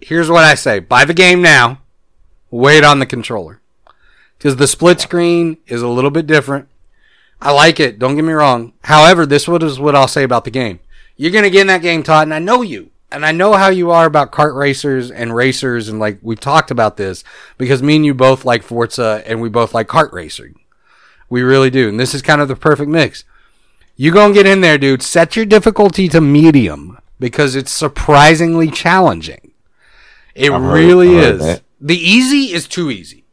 [0.00, 1.80] Here's what I say buy the game now,
[2.50, 3.60] wait on the controller.
[4.36, 6.68] Because the split screen is a little bit different.
[7.40, 7.98] I like it.
[7.98, 8.72] Don't get me wrong.
[8.84, 10.80] However, this what is what I'll say about the game.
[11.16, 13.68] You're gonna get in that game, Todd, and I know you, and I know how
[13.68, 17.24] you are about kart racers and racers, and like we've talked about this
[17.56, 20.58] because me and you both like Forza, and we both like kart racing.
[21.28, 23.24] We really do, and this is kind of the perfect mix.
[23.96, 25.02] You gonna get in there, dude.
[25.02, 29.52] Set your difficulty to medium because it's surprisingly challenging.
[30.34, 31.40] It heard- really is.
[31.40, 31.62] that.
[31.80, 33.24] The easy is too easy.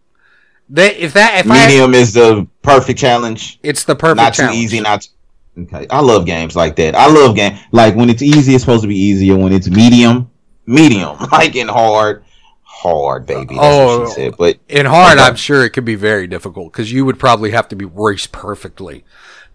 [0.69, 3.59] That if that if I Medium is the perfect challenge.
[3.63, 5.87] it's the perfect not too easy, not too, okay.
[5.89, 6.95] I love games like that.
[6.95, 9.35] I love game like when it's easy, it's supposed to be easier.
[9.37, 10.29] When it's medium,
[10.65, 12.23] medium, like in hard,
[12.63, 13.55] hard, baby.
[13.55, 13.99] That's Oh.
[14.01, 14.37] what she oh, said.
[14.37, 17.67] But In hard, I'm sure it could be very difficult because you would probably have
[17.69, 19.03] to be raced perfectly.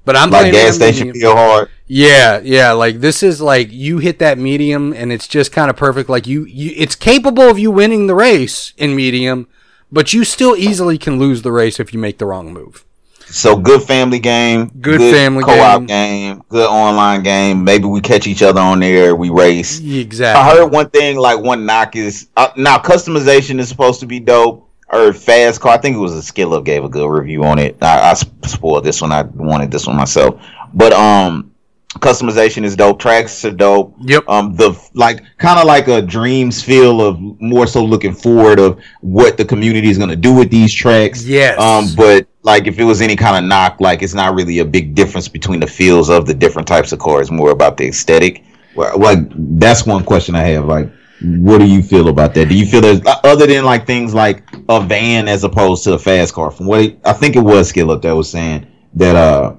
[0.06, 1.20] But I'm like gas station medium.
[1.22, 1.68] feel hard.
[1.86, 2.72] Yeah, yeah.
[2.72, 6.08] Like this is like you hit that medium and it's just kind of perfect.
[6.08, 9.46] Like you, you, it's capable of you winning the race in medium,
[9.92, 12.86] but you still easily can lose the race if you make the wrong move.
[13.30, 15.86] So good family game, Good family co-op game.
[15.86, 16.42] game.
[16.48, 17.64] good online game.
[17.64, 19.80] Maybe we catch each other on there, we race.
[19.80, 20.40] Exactly.
[20.42, 24.20] I heard one thing, like one knock is uh, now customization is supposed to be
[24.20, 24.66] dope.
[24.92, 25.74] Or fast car.
[25.74, 27.76] I think it was a skill up gave a good review on it.
[27.80, 29.12] I, I spoiled this one.
[29.12, 30.42] I wanted this one myself.
[30.74, 31.49] But um,
[31.98, 33.00] customization is dope.
[33.00, 33.94] Tracks are dope.
[34.02, 34.28] Yep.
[34.28, 38.80] Um, the like kind of like a dreams feel of more so looking forward of
[39.00, 41.24] what the community is gonna do with these tracks.
[41.24, 41.58] Yes.
[41.58, 44.64] Um, but like if it was any kind of knock, like it's not really a
[44.64, 47.30] big difference between the feels of the different types of cars.
[47.30, 48.44] More about the aesthetic.
[48.76, 49.18] Well, like
[49.58, 50.66] that's one question I have.
[50.66, 50.90] Like,
[51.22, 52.48] what do you feel about that?
[52.48, 55.98] Do you feel there's other than like things like a van as opposed to a
[55.98, 56.52] fast car?
[56.52, 59.56] From what it, I think it was Skill Up that was saying that uh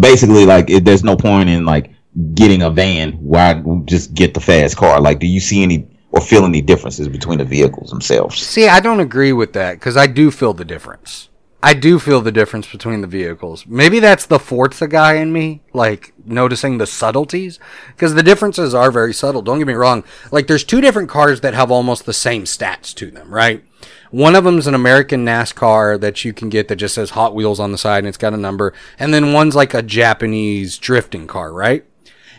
[0.00, 1.92] basically like it, there's no point in like
[2.34, 3.12] getting a van.
[3.12, 5.00] Why just get the fast car?
[5.00, 8.38] Like, do you see any or feel any differences between the vehicles themselves?
[8.38, 11.28] See, I don't agree with that because I do feel the difference.
[11.62, 13.66] I do feel the difference between the vehicles.
[13.66, 18.90] Maybe that's the Forza guy in me, like noticing the subtleties, because the differences are
[18.90, 19.42] very subtle.
[19.42, 20.02] Don't get me wrong.
[20.32, 23.64] Like, there's two different cars that have almost the same stats to them, right?
[24.10, 27.60] One of them's an American NASCAR that you can get that just says Hot Wheels
[27.60, 31.26] on the side and it's got a number, and then one's like a Japanese drifting
[31.26, 31.86] car, right?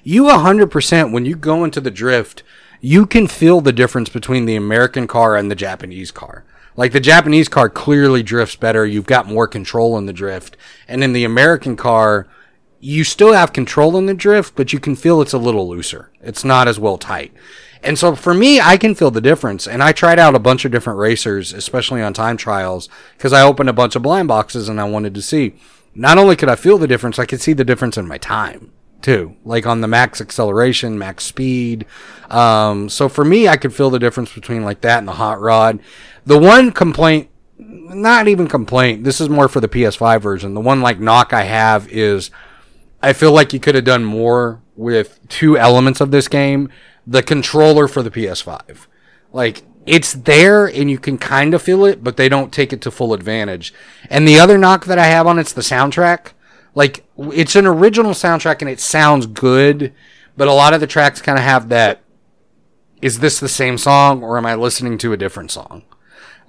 [0.03, 2.43] you 100% when you go into the drift
[2.81, 6.43] you can feel the difference between the american car and the japanese car
[6.75, 8.85] like the japanese car clearly drifts better.
[8.85, 10.57] You've got more control in the drift.
[10.87, 12.27] And in the american car
[12.79, 16.11] you still have control in the drift but you can feel it's a little looser.
[16.21, 17.33] It's not as well tight.
[17.81, 19.67] And so for me i can feel the difference.
[19.67, 23.41] And i tried out a bunch of different racers especially on time trials because i
[23.41, 25.55] opened a bunch of blind boxes and i wanted to see.
[25.95, 28.71] Not only could i feel the difference i could see the difference in my time
[29.03, 31.85] too, like on the max acceleration, max speed.
[32.29, 35.39] Um, so for me, I could feel the difference between like that and the hot
[35.39, 35.79] rod.
[36.25, 40.53] The one complaint, not even complaint, this is more for the PS5 version.
[40.53, 42.31] The one like knock I have is
[43.01, 46.69] I feel like you could have done more with two elements of this game.
[47.05, 48.87] The controller for the PS5.
[49.33, 52.81] Like, it's there and you can kind of feel it, but they don't take it
[52.83, 53.73] to full advantage.
[54.09, 56.31] And the other knock that I have on it's the soundtrack.
[56.75, 59.93] Like, it's an original soundtrack and it sounds good,
[60.35, 62.01] but a lot of the tracks kind of have that
[63.01, 65.83] is this the same song or am I listening to a different song?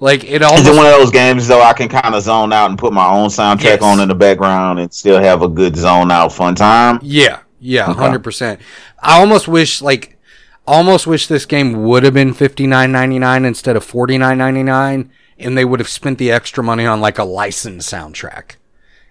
[0.00, 0.66] Like, it Is almost.
[0.66, 3.06] it one of those games though I can kind of zone out and put my
[3.08, 3.82] own soundtrack Yes.
[3.82, 6.98] on in the background and still have a good zone out fun time?
[7.02, 7.98] Yeah, yeah, Okay.
[8.00, 8.60] hundred percent.
[9.00, 10.18] I almost wish like
[10.66, 14.38] almost wish this game would have been fifty nine ninety nine instead of forty nine
[14.38, 18.56] ninety nine, and they would have spent the extra money on like a licensed soundtrack.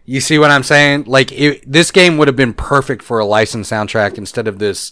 [0.05, 1.05] You see what I'm saying?
[1.05, 4.91] Like it, this game would have been perfect for a licensed soundtrack instead of this.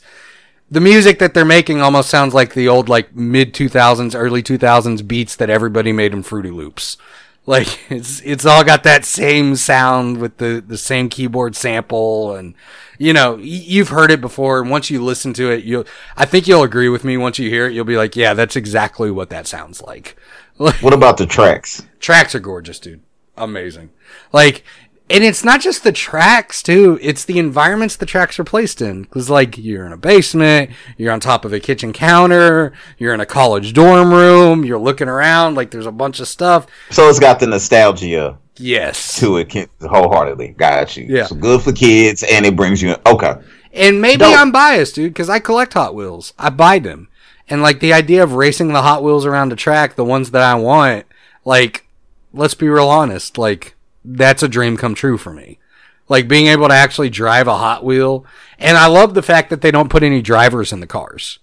[0.70, 5.06] The music that they're making almost sounds like the old like mid 2000s, early 2000s
[5.06, 6.98] beats that everybody made in Fruity Loops.
[7.46, 12.56] Like it's it's all got that same sound with the the same keyboard sample and
[12.98, 15.84] you know you've heard it before and once you listen to it you
[16.16, 18.56] I think you'll agree with me once you hear it you'll be like yeah that's
[18.56, 20.16] exactly what that sounds like.
[20.82, 21.88] What about the tracks?
[22.00, 23.02] Tracks are gorgeous, dude.
[23.36, 23.90] Amazing.
[24.32, 24.64] Like,
[25.12, 26.98] and it's not just the tracks too.
[27.02, 29.06] It's the environments the tracks are placed in.
[29.06, 33.20] Cause like you're in a basement, you're on top of a kitchen counter, you're in
[33.20, 36.68] a college dorm room, you're looking around, like there's a bunch of stuff.
[36.90, 39.20] So it's got the nostalgia Yes.
[39.20, 40.50] to it wholeheartedly.
[40.50, 41.06] Got you.
[41.10, 41.26] Yeah.
[41.26, 42.98] So good for kids and it brings you in.
[43.06, 43.36] okay.
[43.74, 44.38] And maybe Dope.
[44.38, 46.34] I'm biased, dude, because I collect Hot Wheels.
[46.38, 47.08] I buy them.
[47.48, 50.42] And like the idea of racing the Hot Wheels around the track, the ones that
[50.42, 51.06] I want,
[51.46, 51.86] like,
[52.34, 55.60] let's be real honest, like, that's a dream come true for me.
[56.08, 58.26] Like being able to actually drive a Hot Wheel.
[58.60, 61.40] And I love the fact that they don't put any drivers in the cars.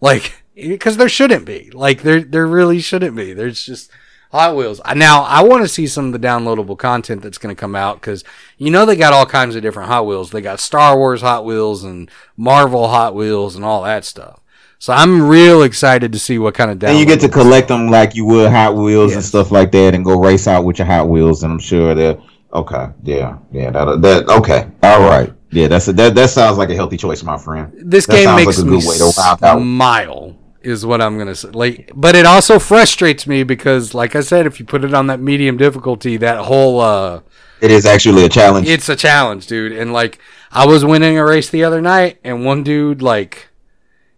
[0.00, 1.70] Like, because there shouldn't be.
[1.72, 3.32] Like, there, there really shouldn't be.
[3.32, 3.90] There's just,
[4.32, 4.80] Hot Wheels.
[4.94, 8.00] Now, I want to see some of the downloadable content that's going to come out
[8.00, 8.24] because
[8.58, 10.30] you know they got all kinds of different Hot Wheels.
[10.30, 14.40] They got Star Wars Hot Wheels and Marvel Hot Wheels and all that stuff.
[14.86, 16.80] So I'm real excited to see what kind of.
[16.84, 19.96] And you get to collect them like you would Hot Wheels and stuff like that,
[19.96, 21.42] and go race out with your Hot Wheels.
[21.42, 22.20] And I'm sure that
[22.54, 26.70] okay, yeah, yeah, that that okay, all right, yeah, that's a, that that sounds like
[26.70, 27.72] a healthy choice, my friend.
[27.74, 31.34] this That game makes like a me good way to smile is what i'm gonna
[31.34, 34.92] say like but it also frustrates me because like i said if you put it
[34.94, 37.20] on that medium difficulty that whole uh
[37.60, 38.68] It is actually a challenge.
[38.68, 40.18] it's a challenge dude and like
[40.50, 43.45] i was winning a race the other night and one dude like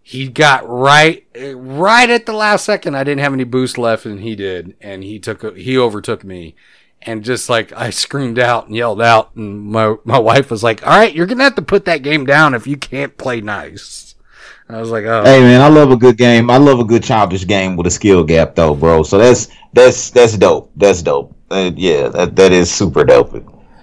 [0.09, 4.21] he got right right at the last second i didn't have any boost left and
[4.21, 6.55] he did and he took he overtook me
[7.01, 10.85] and just like I screamed out and yelled out, and my my wife was like,
[10.85, 14.15] "All right, you're gonna have to put that game down if you can't play nice."
[14.67, 16.49] I was like, "Oh, Hey man, I love a good game.
[16.49, 19.03] I love a good childish game with a skill gap though, bro.
[19.03, 20.71] So that's that's that's dope.
[20.75, 21.35] That's dope.
[21.49, 23.33] Uh, yeah, that that is super dope.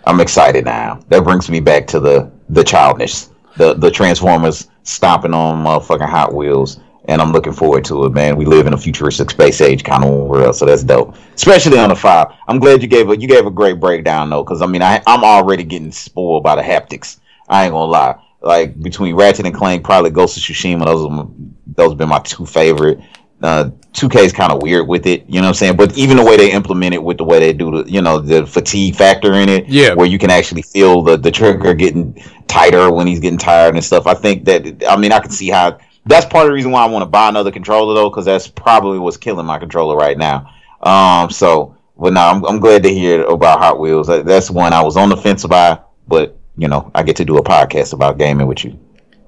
[0.07, 1.01] I'm excited now.
[1.09, 6.35] That brings me back to the the childness, the the Transformers stomping on motherfucking Hot
[6.35, 8.37] Wheels, and I'm looking forward to it, man.
[8.37, 11.17] We live in a futuristic space age kind of world, so that's dope.
[11.35, 12.29] Especially on the five.
[12.49, 15.03] I'm glad you gave a you gave a great breakdown though, because I mean I
[15.07, 17.19] I'm already getting spoiled by the haptics.
[17.49, 18.21] I ain't gonna lie.
[18.41, 20.85] Like between Ratchet and Clank, probably Ghost of Tsushima.
[20.85, 21.29] Those
[21.67, 23.01] those have been my two favorite.
[23.43, 25.77] Uh, 2K is kind of weird with it, you know what I'm saying?
[25.77, 28.19] But even the way they implement it with the way they do the, you know,
[28.19, 29.95] the fatigue factor in it, Yeah.
[29.95, 32.15] where you can actually feel the the trigger getting
[32.47, 34.07] tighter when he's getting tired and stuff.
[34.07, 36.83] I think that I mean I can see how that's part of the reason why
[36.85, 40.17] I want to buy another controller though, because that's probably what's killing my controller right
[40.17, 40.49] now.
[40.83, 44.07] Um, so, but no, I'm, I'm glad to hear about Hot Wheels.
[44.07, 47.39] That's one I was on the fence about, but you know, I get to do
[47.39, 48.79] a podcast about gaming with you.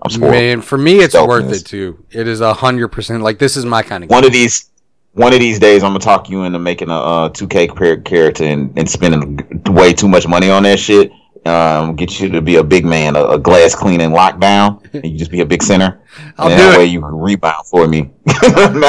[0.02, 0.30] I'm spoiled.
[0.32, 1.28] man, for me, it's Dopeness.
[1.28, 2.04] worth it too.
[2.10, 3.22] It is a hundred percent.
[3.22, 4.14] Like this is my kind of game.
[4.14, 4.70] One of these,
[5.12, 8.44] one of these days, I'm gonna talk you into making a uh, 2K char- character
[8.44, 11.10] and, and spending way too much money on that shit.
[11.46, 15.16] Um, get you to be a big man, a, a glass cleaning lockdown, and you
[15.18, 16.00] just be a big center.
[16.38, 16.78] I'll and do that it.
[16.78, 18.10] way you can rebound for me,
[18.44, 18.84] and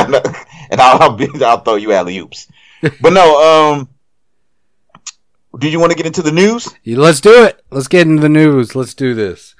[0.81, 2.47] I'll I'll, be, I'll throw you alley oops.
[3.01, 3.89] But no, um,
[5.59, 6.67] Do you want to get into the news?
[6.85, 7.61] Let's do it.
[7.71, 8.75] Let's get into the news.
[8.75, 9.55] Let's do this.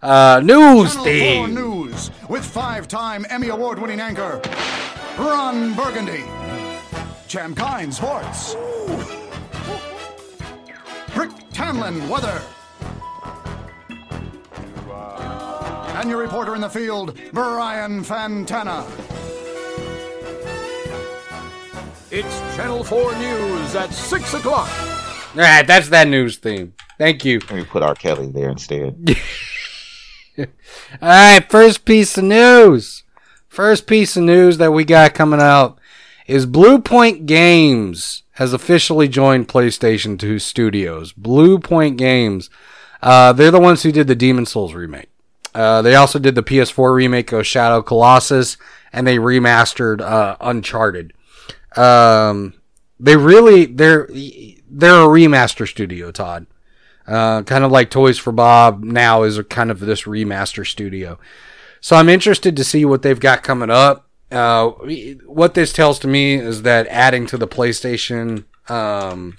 [0.00, 1.54] Uh, news Channel theme.
[1.54, 4.40] News with five-time Emmy Award-winning anchor
[5.18, 6.24] Ron Burgundy.
[7.26, 8.54] Champ Kind Sports.
[11.16, 12.40] Rick Tamland Weather.
[15.98, 18.86] And your reporter in the field, Brian Fantana.
[22.12, 24.70] It's Channel 4 News at 6 o'clock.
[25.34, 26.72] All right, that's that news theme.
[26.98, 27.40] Thank you.
[27.40, 27.96] Let me put R.
[27.96, 29.16] Kelly there instead.
[31.02, 33.02] All right, first piece of news.
[33.48, 35.78] First piece of news that we got coming out
[36.26, 41.12] is Blue Point Games has officially joined PlayStation 2 Studios.
[41.12, 42.50] Blue Point Games,
[43.02, 45.08] uh, they're the ones who did the Demon Souls remake.
[45.54, 48.56] Uh, they also did the PS4 remake of Shadow Colossus,
[48.92, 51.14] and they remastered uh, Uncharted.
[51.76, 52.54] Um,
[53.00, 54.08] they really they're
[54.70, 56.46] they're a remaster studio, Todd.
[57.08, 61.18] Uh, kind of like Toys for Bob now is kind of this remaster studio.
[61.80, 64.08] So I'm interested to see what they've got coming up.
[64.30, 64.68] Uh,
[65.24, 69.38] what this tells to me is that adding to the PlayStation um,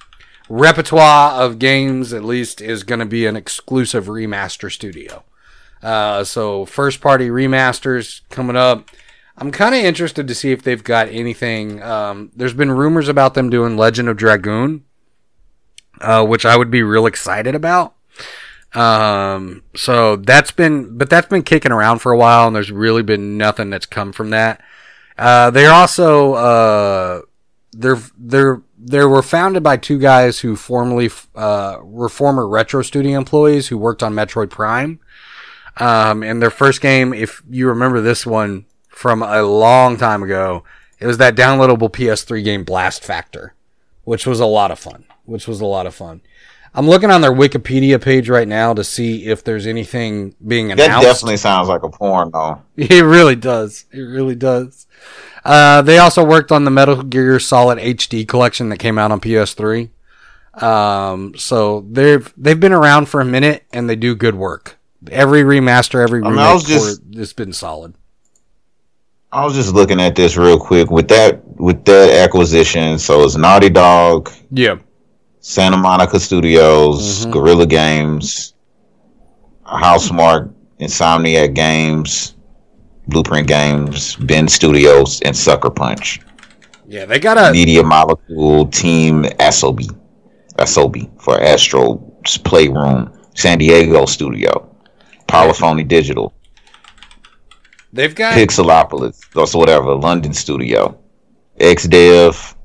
[0.50, 5.24] repertoire of games, at least, is going to be an exclusive remaster studio.
[5.84, 8.90] Uh, so first party remasters coming up.
[9.38, 11.82] I'm kind of interested to see if they've got anything.
[11.82, 14.84] Um, there's been rumors about them doing Legend of Dragoon,
[16.02, 17.96] uh, which I would be real excited about.
[18.74, 23.04] Um, so that's been, but that's been kicking around for a while, and there's really
[23.04, 24.62] been nothing that's come from that.
[25.18, 27.22] Uh, they're also, uh,
[27.72, 33.18] they're, they're, they were founded by two guys who formerly, uh, were former Retro Studio
[33.18, 35.00] employees who worked on Metroid Prime.
[35.78, 40.64] Um, and their first game, if you remember this one from a long time ago,
[41.00, 43.56] it was that downloadable PS3 game Blast Factor,
[44.04, 45.06] which was a lot of fun.
[45.30, 46.22] Which was a lot of fun.
[46.74, 50.92] I'm looking on their Wikipedia page right now to see if there's anything being announced.
[50.92, 52.62] That definitely sounds like a porn, though.
[52.78, 53.86] It really does.
[53.92, 54.88] It really does.
[55.46, 59.20] Uh, they also worked on the Metal Gear Solid HD collection that came out on
[59.20, 59.90] PS3.
[60.62, 64.78] Um, so they've they've been around for a minute and they do good work.
[65.12, 67.94] Every remaster, every mean, remake, I was just- it's been solid.
[69.32, 72.98] I was just looking at this real quick with that with that acquisition.
[73.00, 74.78] So it's Naughty Dog, Yeah,
[75.42, 77.32] Santa Monica Studios, Mhm.
[77.32, 78.54] Guerrilla Games,
[79.66, 82.36] Housemarque, Insomniac Games,
[83.10, 86.20] Bluepoint Games, Bend Studios, and Sucker Punch.
[86.88, 89.90] Yeah, they got a Media Molecule Team Asobi.
[90.58, 94.68] Asobi for Astro's Playroom, San Diego Studio,
[95.28, 96.34] Polyphony Digital,
[97.94, 100.98] they've got Pixelopus, or whatever, London Studio,
[101.60, 102.56] XDev,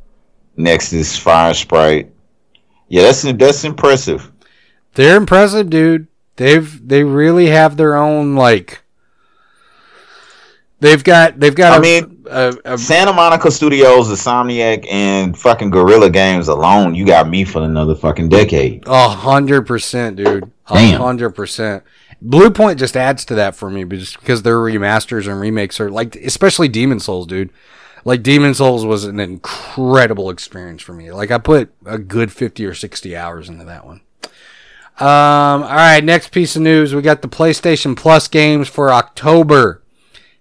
[0.59, 2.11] Nixxes, Fire Sprite.
[2.89, 4.30] Yeah, that's that's impressive.
[4.95, 6.07] they're impressive, dude.
[6.37, 8.82] They've they really have their own like.
[10.80, 11.72] They've got they've got.
[11.72, 17.07] I a- mean, a, a, Santa Monica Studios, Insomniac, and fucking Guerrilla Games alone, you
[17.07, 18.82] got me for another fucking decade.
[18.87, 20.51] A hundred percent, dude.
[20.66, 21.85] A hundred percent.
[22.20, 25.91] Blue Point just adds to that for me, just because their remasters and remakes are
[25.91, 27.51] like, especially Demon Souls, dude.
[28.05, 31.11] Like Demon Souls was an incredible experience for me.
[31.11, 34.01] Like I put a good fifty or sixty hours into that one.
[34.99, 35.63] Um.
[35.63, 36.05] All right.
[36.05, 39.83] Next piece of news: we got the PlayStation Plus games for October.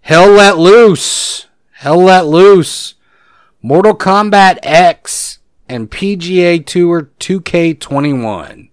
[0.02, 1.48] Hell Let Loose.
[1.72, 2.96] Hell Let Loose.
[3.62, 5.40] Mortal Kombat X
[5.70, 8.70] and PGA Tour 2K21.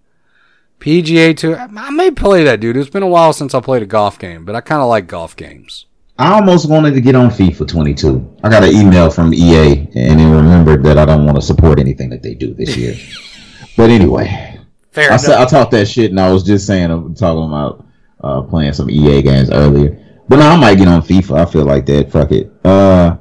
[0.81, 1.57] PGA Tour.
[1.61, 2.77] I may play that, dude.
[2.77, 5.07] It's been a while since I played a golf game, but I kind of like
[5.07, 5.87] golf games.
[6.21, 8.37] I almost wanted to get on FIFA 22.
[8.45, 11.81] I got an email from EA and then remembered that I don't want to support
[11.81, 12.95] anything that they do this year.
[13.77, 14.61] but anyway,
[14.93, 15.15] Fair I.
[15.15, 17.87] I talked that shit and I was just saying, I'm talking about
[18.23, 19.99] uh, playing some EA games earlier.
[20.29, 21.39] But now I might get on FIFA.
[21.39, 22.13] I feel like that.
[22.13, 22.53] Fuck it.
[22.67, 23.17] Uh,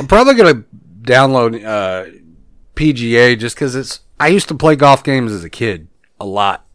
[0.00, 0.64] I'm probably gonna
[1.00, 2.10] download uh,
[2.74, 4.00] PGA just because it's.
[4.18, 5.86] I used to play golf games as a kid
[6.18, 6.66] a lot,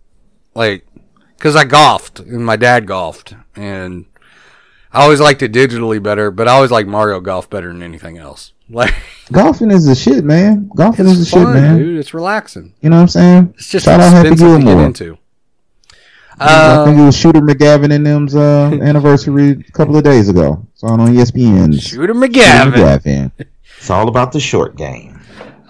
[0.56, 0.88] like
[1.38, 4.06] because I golfed and my dad golfed, and
[4.94, 6.32] I always liked it digitally better.
[6.32, 8.54] But I always like Mario Golf better than anything else.
[8.70, 8.94] Like
[9.32, 10.70] golfing is the shit, man.
[10.76, 11.78] Golfing is the it's shit, man.
[11.78, 11.98] dude.
[12.00, 12.74] It's relaxing.
[12.82, 13.54] You know what I'm saying?
[13.56, 14.86] It's just Shout out Happy expensive to get Gilmore.
[14.86, 15.18] into.
[16.38, 20.28] I think Um, it was Shooter McGavin and them's uh, anniversary a couple of days
[20.28, 20.68] ago.
[20.76, 21.82] Saw it on E ESPN.
[21.82, 22.74] Shooter McGavin.
[22.74, 23.32] McGavin.
[23.78, 25.22] It's all about the short game.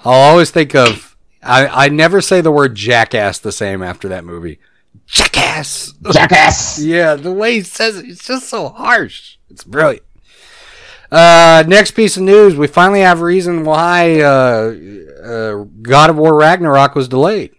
[0.04, 1.16] I'll always think of.
[1.44, 4.60] I, I never say the word jackass the same after that movie.
[5.08, 5.94] Jackass.
[6.12, 6.80] Jackass.
[6.80, 9.38] Yeah, the way he says it, it's just so harsh.
[9.50, 10.04] It's brilliant.
[11.10, 14.76] Uh, next piece of news: We finally have reason why uh,
[15.24, 17.52] uh, God of War Ragnarok was delayed,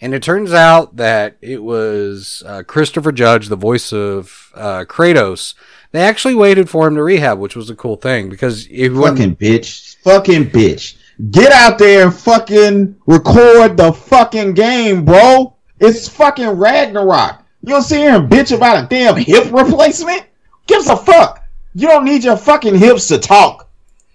[0.00, 5.54] and it turns out that it was uh, Christopher Judge, the voice of uh, Kratos.
[5.92, 9.36] They actually waited for him to rehab, which was a cool thing because it Fucking
[9.36, 9.96] bitch.
[9.98, 10.96] Fucking bitch.
[11.30, 15.54] Get out there and fucking record the fucking game, bro.
[15.82, 17.42] It's fucking Ragnarok.
[17.62, 20.22] You don't sit here and bitch about a damn hip replacement?
[20.68, 21.44] Gives a fuck.
[21.74, 23.68] You don't need your fucking hips to talk.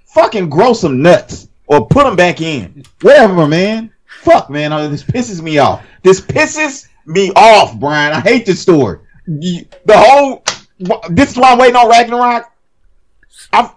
[0.06, 2.86] Fucking grow some nuts or put them back in.
[3.02, 3.92] Whatever, man.
[4.06, 4.72] Fuck, man.
[4.72, 5.86] Oh, This pisses me off.
[6.04, 8.14] This pisses me off, Brian.
[8.14, 9.00] I hate this story.
[9.28, 10.44] The whole.
[11.10, 12.50] This is why I'm waiting on Ragnarok.
[13.52, 13.72] I'm,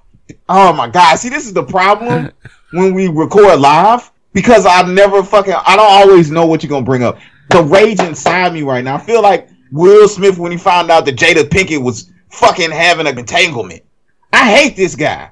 [0.48, 1.16] oh my god!
[1.18, 2.30] See, this is the problem
[2.72, 5.54] when we record live because I never fucking.
[5.54, 7.18] I don't always know what you're gonna bring up.
[7.50, 8.96] The rage inside me right now.
[8.96, 13.06] I feel like Will Smith when he found out that Jada Pinkett was fucking having
[13.06, 13.82] an entanglement.
[14.32, 15.30] I hate this guy.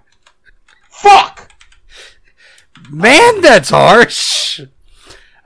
[0.91, 1.53] Fuck.
[2.91, 4.61] Man, that's harsh.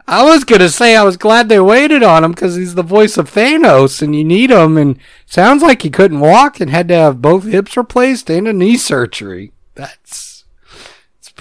[0.06, 3.16] I was gonna say I was glad they waited on him because he's the voice
[3.16, 4.76] of Thanos, and you need him.
[4.76, 8.52] And sounds like he couldn't walk and had to have both hips replaced and a
[8.52, 9.52] knee surgery.
[9.74, 10.31] That's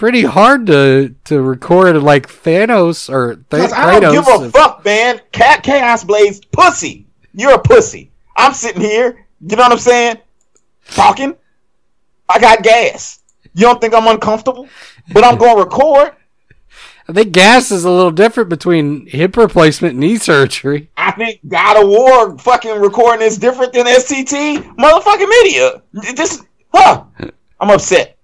[0.01, 4.83] pretty hard to to record like Thanos or Th- Because I don't give a fuck,
[4.83, 5.21] man.
[5.31, 7.05] Cat Chaos Blaze, pussy.
[7.35, 8.09] You're a pussy.
[8.35, 9.27] I'm sitting here.
[9.41, 10.17] You know what I'm saying?
[10.87, 11.35] Talking.
[12.27, 13.19] I got gas.
[13.53, 14.67] You don't think I'm uncomfortable?
[15.13, 16.15] But I'm going to record.
[17.07, 20.89] I think gas is a little different between hip replacement and knee surgery.
[20.97, 25.83] I think God of War fucking recording is different than SCT motherfucking media.
[26.15, 26.41] This,
[26.73, 27.03] huh?
[27.59, 28.17] I'm upset.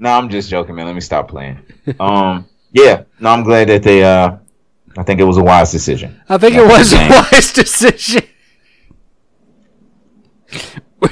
[0.00, 0.86] No, I'm just joking, man.
[0.86, 1.60] Let me stop playing.
[2.00, 3.04] Um, yeah.
[3.20, 4.02] No, I'm glad that they.
[4.02, 4.38] Uh,
[4.96, 6.18] I think it was a wise decision.
[6.28, 8.22] I think it was a wise decision.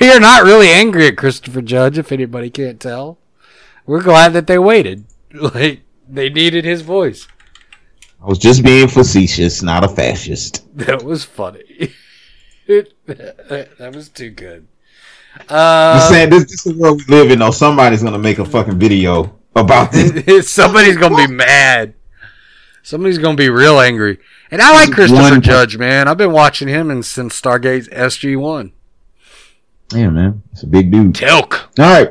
[0.01, 3.19] We are not really angry at Christopher Judge, if anybody can't tell.
[3.87, 5.05] We're glad that they waited.
[5.35, 7.29] Like they needed his voice.
[8.23, 10.65] I was just being facetious, not a fascist.
[10.75, 11.93] That was funny.
[12.67, 14.67] that was too good.
[15.49, 17.39] I'm Uh, saying this, this is the world we live in.
[17.39, 20.51] Though somebody's gonna make a fucking video about this.
[20.51, 21.95] somebody's gonna be mad.
[22.83, 24.19] Somebody's gonna be real angry.
[24.51, 26.09] And I like Christopher One- Judge, man.
[26.09, 28.73] I've been watching him and since Stargate SG One.
[29.95, 31.15] yeah, man, it's a big dude.
[31.15, 31.55] Teal'c.
[31.79, 32.09] All right,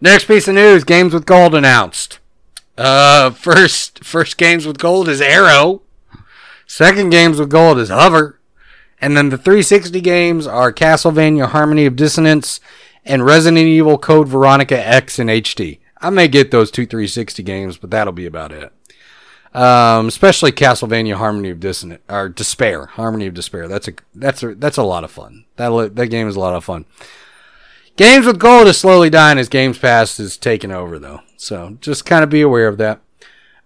[0.00, 2.18] Next piece of news: Games with Gold announced.
[2.76, 5.80] Uh, first, first games with gold is Aaero.
[6.66, 8.38] Second games with gold is Hover,
[9.00, 12.60] and then the 360 games are Castlevania: Harmony of Dissonance
[13.04, 15.78] and Resident Evil Code Veronica X in HD.
[16.00, 18.72] I may get those two 360 games, but that'll be about it.
[19.54, 23.68] Um, especially Castlevania Harmony of Dissonance or Despair, Harmony of Despair.
[23.68, 25.44] That's a that's a that's a lot of fun.
[25.56, 26.84] That that game is a lot of fun.
[27.96, 31.22] Games with gold is slowly dying as Games Pass is taking over, though.
[31.38, 33.00] So just kind of be aware of that.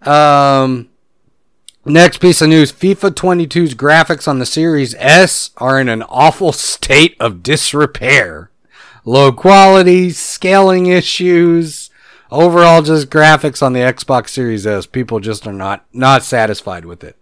[0.09, 0.89] Um,
[1.85, 6.53] next piece of news: FIFA 22's graphics on the Series S are in an awful
[6.53, 8.51] state of disrepair.
[9.05, 11.91] Low quality, scaling issues,
[12.31, 14.87] overall just graphics on the Xbox Series S.
[14.87, 17.16] People just are not not satisfied with it.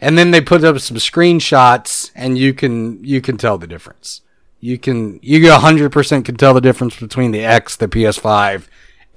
[0.00, 4.20] And then they put up some screenshots, and you can you can tell the difference.
[4.60, 8.64] You can you 100% can tell the difference between the X, the PS5,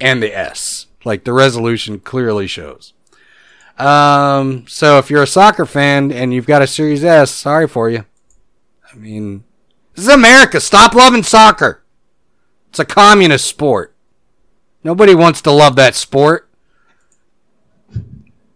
[0.00, 0.86] and the S.
[1.04, 2.92] Like the resolution clearly shows.
[3.80, 7.88] Um, so if you're a soccer fan and you've got a Series S, sorry for
[7.88, 8.04] you.
[8.92, 9.44] I mean,
[9.94, 10.60] this is America.
[10.60, 11.82] Stop loving soccer.
[12.68, 13.94] It's a communist sport.
[14.84, 16.48] Nobody wants to love that sport.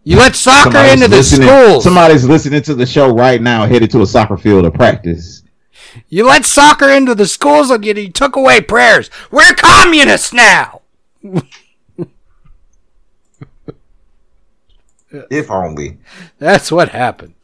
[0.03, 1.83] You let soccer Somebody's into the schools.
[1.83, 5.41] Somebody's listening to the show right now, headed to a soccer field to practice.
[6.07, 9.09] You let soccer into the schools and you, you took away prayers.
[9.31, 10.81] We're communists now.
[15.29, 15.99] If only.
[16.39, 17.35] That's what happened.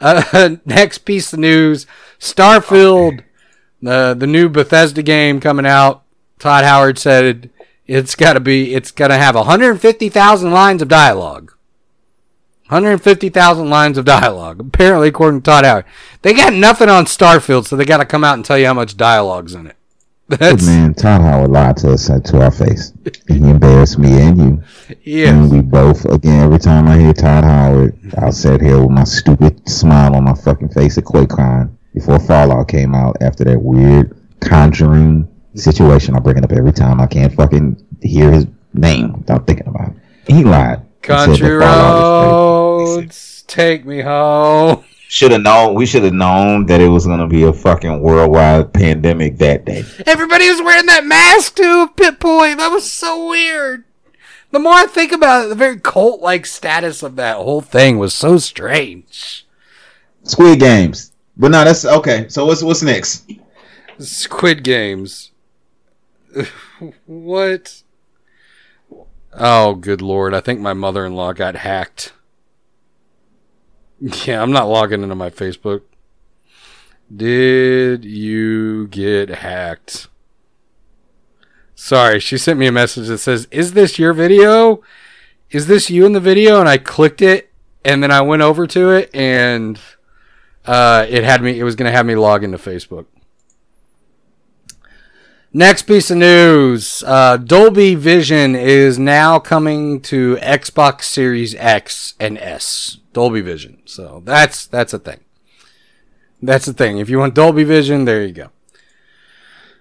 [0.00, 1.86] Uh, next piece of news:
[2.18, 3.22] Starfield,
[3.82, 6.02] the the new Bethesda game coming out.
[6.38, 7.50] Todd Howard said
[7.86, 11.52] it's got to be it's got to have 150,000 lines of dialogue.
[12.68, 14.58] 150,000 lines of dialogue.
[14.58, 15.84] Apparently, according to Todd Howard,
[16.22, 18.74] they got nothing on Starfield, so they got to come out and tell you how
[18.74, 19.75] much dialogue's in it.
[20.28, 22.92] That's man, Todd Howard lied to us uh, to our face.
[23.28, 24.62] He embarrassed me and you.
[25.02, 25.28] yeah.
[25.32, 29.04] And we both, again, every time I hear Todd Howard, I'll sit here with my
[29.04, 34.20] stupid smile on my fucking face at QuakeCon before Fallout came out after that weird
[34.40, 36.16] conjuring situation.
[36.16, 39.90] I bring it up every time I can't fucking hear his name without thinking about
[39.90, 39.96] it.
[40.26, 40.82] He lied.
[41.02, 42.30] Country that Fallout was fake.
[42.96, 44.84] roads, take me home.
[45.08, 45.74] Should have known.
[45.74, 49.84] We should have known that it was gonna be a fucking worldwide pandemic that day.
[50.04, 52.56] Everybody was wearing that mask too, Pip-Boy.
[52.56, 53.84] That was so weird.
[54.50, 57.98] The more I think about it, the very cult like status of that whole thing
[57.98, 59.46] was so strange.
[60.22, 61.12] Squid Games.
[61.36, 62.28] But no, that's okay.
[62.28, 63.30] So what's what's next?
[63.98, 65.30] Squid Games.
[67.06, 67.82] what?
[69.32, 70.34] Oh, good lord.
[70.34, 72.12] I think my mother in law got hacked.
[74.26, 75.82] Yeah, I'm not logging into my Facebook.
[77.14, 80.08] Did you get hacked?
[81.74, 84.82] Sorry, she sent me a message that says, Is this your video?
[85.50, 86.58] Is this you in the video?
[86.60, 87.52] And I clicked it
[87.84, 89.78] and then I went over to it and
[90.64, 93.06] uh, it had me, it was going to have me log into Facebook.
[95.56, 102.36] Next piece of news uh, Dolby Vision is now coming to Xbox Series X and
[102.36, 102.98] S.
[103.14, 103.80] Dolby Vision.
[103.86, 105.20] So that's that's a thing.
[106.42, 106.98] That's the thing.
[106.98, 108.50] If you want Dolby Vision, there you go.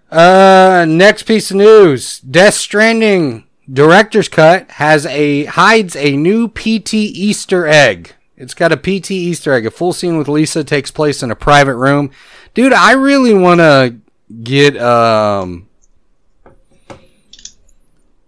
[0.10, 6.94] Uh, next piece of news: Death Stranding director's cut has a hides a new PT
[6.94, 8.16] Easter egg.
[8.38, 9.66] It's got a PT Easter egg.
[9.66, 12.12] A full scene with Lisa takes place in a private room.
[12.54, 13.98] Dude, I really want to
[14.44, 15.70] get um.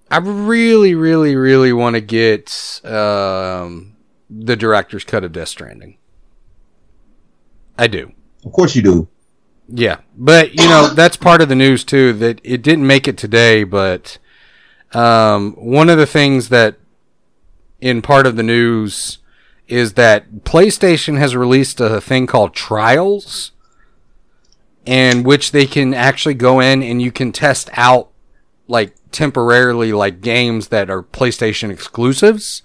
[0.10, 3.96] I really, really, really want to get um
[4.30, 5.98] the director's cut of Death Stranding.
[7.78, 8.12] I do.
[8.46, 9.08] Of course you do.
[9.70, 12.14] Yeah, but you know that's part of the news too.
[12.14, 14.18] That it didn't make it today, but
[14.94, 16.78] um, one of the things that
[17.82, 19.20] in part of the news
[19.68, 23.52] is that PlayStation has released a thing called Trials,
[24.88, 28.10] in which they can actually go in and you can test out
[28.68, 32.64] like temporarily like games that are PlayStation exclusives,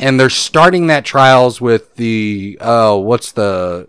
[0.00, 3.88] and they're starting that trials with the uh, what's the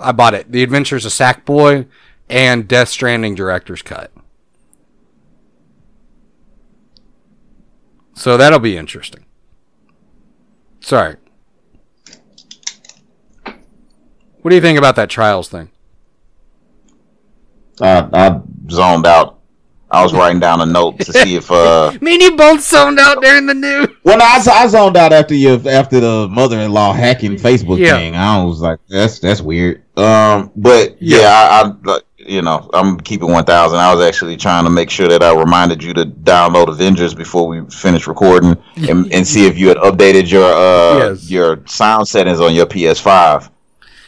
[0.00, 0.50] I bought it.
[0.50, 1.86] The Adventures of Sackboy
[2.28, 4.12] and Death Stranding director's cut.
[8.14, 9.24] So that'll be interesting.
[10.80, 11.16] Sorry.
[13.44, 15.70] What do you think about that trials thing?
[17.80, 19.34] I, I zoned out.
[19.88, 22.98] I was writing down a note to see if uh Me and you both zoned
[22.98, 23.86] out during the news.
[24.02, 27.96] Well, no, I, I zoned out after you after the mother-in-law hacking Facebook Yeah.
[27.96, 28.16] thing.
[28.16, 29.82] I was like, that's that's weird.
[29.96, 31.72] um but yeah, Yeah.
[31.86, 33.78] I, I you know I'm keeping one thousand.
[33.78, 37.46] I was actually trying to make sure that I reminded you to download Avengers before
[37.46, 41.30] we finish recording and, and see if you had updated your uh Yes.
[41.30, 43.50] your sound settings on your PS5.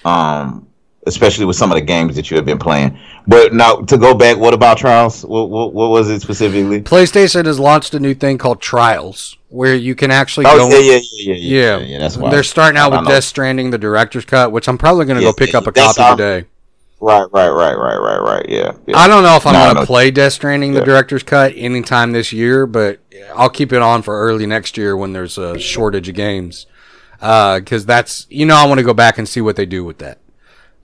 [0.05, 0.67] Um
[1.07, 2.99] especially with some of the games that you have been playing.
[3.27, 5.25] But now to go back, what about Trials?
[5.25, 6.81] What what, what was it specifically?
[6.83, 10.69] PlayStation has launched a new thing called Trials, where you can actually Oh go.
[10.69, 11.79] yeah, yeah, yeah, yeah, yeah.
[11.79, 13.09] Yeah, yeah, that's why they're starting out with know.
[13.11, 15.67] Death Stranding, the director's cut, which I'm probably going to Yeah, go pick yeah, up
[15.67, 16.47] a copy our- today.
[17.01, 18.47] Right, right, right, right, right, right.
[18.49, 18.73] Yeah.
[18.89, 18.97] yeah.
[18.99, 22.11] I don't know if I'm No, going to play Death Stranding, the director's cut, anytime
[22.11, 22.99] this year, but
[23.37, 26.67] I'll keep it on for early next year when there's a shortage of games.
[27.23, 29.85] Uh, because that's, you know, I want to go back and see what they do
[29.85, 30.19] with that.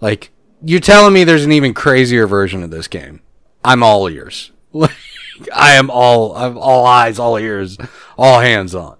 [0.00, 0.30] Like,
[0.62, 3.20] you're telling me there's an even crazier version of this game.
[3.64, 4.50] I'm all ears.
[4.76, 4.90] Like,
[5.54, 7.76] I am all, I'm all eyes, all ears,
[8.16, 8.96] all hands on.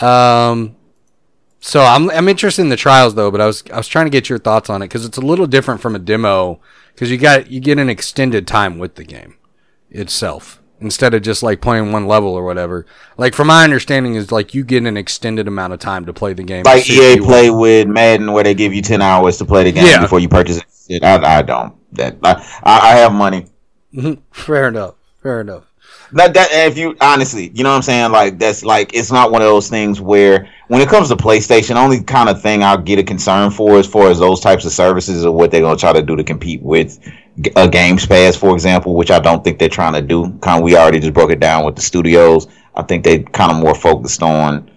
[0.00, 0.76] Um,
[1.60, 4.10] so I'm I'm interested in the trials though, but I was I was trying to
[4.10, 6.60] get your thoughts on it because it's a little different from a demo
[6.94, 9.36] because you got you get an extended time with the game
[9.90, 12.86] itself instead of just like playing one level or whatever.
[13.16, 16.32] Like from my understanding is like you get an extended amount of time to play
[16.32, 16.64] the game.
[16.64, 19.86] like EA play with Madden, where they give you ten hours to play the game
[19.86, 20.00] Yeah.
[20.00, 21.02] before you purchase it.
[21.04, 21.74] I, I don't.
[21.92, 23.46] That I, I have money.
[23.94, 24.20] Mm-hmm.
[24.30, 24.94] Fair enough.
[25.22, 25.64] Fair enough.
[26.12, 28.12] That that if you honestly, you know what I'm saying?
[28.12, 31.76] Like that's like it's not one of those things where when it comes to PlayStation,
[31.76, 34.72] only kind of thing I'll get a concern for as far as those types of
[34.72, 36.98] services or what they're gonna try to do to compete with
[37.56, 40.36] a Games Pass, for example, which I don't think they're trying to do.
[40.40, 42.48] Kind of, we already just broke it down with the studios.
[42.74, 44.70] I think they kind of more focused on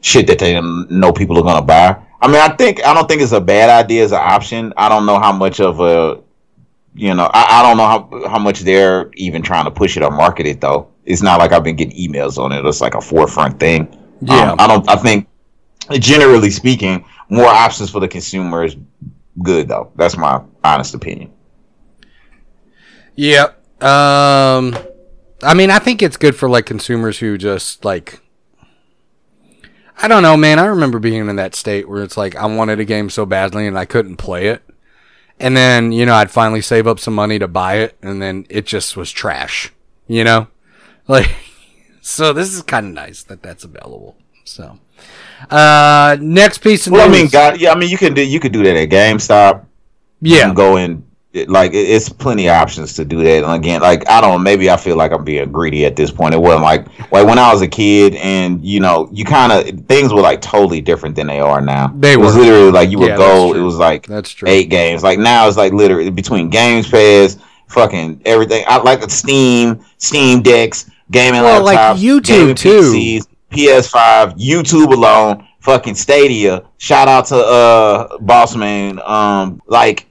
[0.00, 1.96] shit that they know people are gonna buy.
[2.22, 4.72] I mean, I think I don't think it's a bad idea as an option.
[4.76, 6.20] I don't know how much of a
[6.94, 10.02] you know, I, I don't know how how much they're even trying to push it
[10.02, 10.88] or market it though.
[11.04, 12.64] It's not like I've been getting emails on it.
[12.64, 13.96] It's like a forefront thing.
[14.20, 14.52] Yeah.
[14.52, 14.88] Um, I don't.
[14.88, 15.28] I think
[15.92, 18.76] generally speaking, more options for the consumer is
[19.42, 19.92] good though.
[19.96, 21.32] That's my honest opinion.
[23.16, 23.82] Yep.
[23.82, 24.76] Um,
[25.42, 28.20] I mean, I think it's good for like consumers who just like.
[30.02, 30.58] I don't know, man.
[30.58, 33.66] I remember being in that state where it's like I wanted a game so badly
[33.66, 34.62] and I couldn't play it.
[35.38, 38.46] And then, you know, I'd finally save up some money to buy it and then
[38.48, 39.72] it just was trash,
[40.06, 40.48] you know?
[41.08, 41.34] Like
[42.02, 44.16] so this is kind of nice that that's available.
[44.44, 44.78] So,
[45.50, 48.38] uh next piece of Well, I mean, God, yeah, I mean, you can do you
[48.38, 49.66] could do that at GameStop.
[50.20, 50.42] You yeah.
[50.42, 51.04] can go in.
[51.32, 53.44] It- Like it- it's plenty of options to do that.
[53.44, 54.42] And again, like I don't.
[54.42, 56.34] Maybe I feel like I'm being greedy at this point.
[56.34, 59.86] It wasn't like like when I was a kid, and you know, you kind of
[59.86, 61.92] things were like totally different than they are now.
[61.98, 62.42] They it was were.
[62.42, 63.54] literally like you would Yeah, go.
[63.54, 64.48] It was like That's true.
[64.48, 65.02] eight games.
[65.04, 67.36] Like now it's like literally between Games Pass,
[67.68, 68.64] fucking everything.
[68.66, 72.92] I like Steam, Steam decks, gaming Well, like laptops, YouTube, gaming too.
[72.92, 76.64] PCs, PS5, YouTube alone, fucking Stadia.
[76.78, 78.98] Shout out to uh Bossman.
[79.08, 80.06] Um, like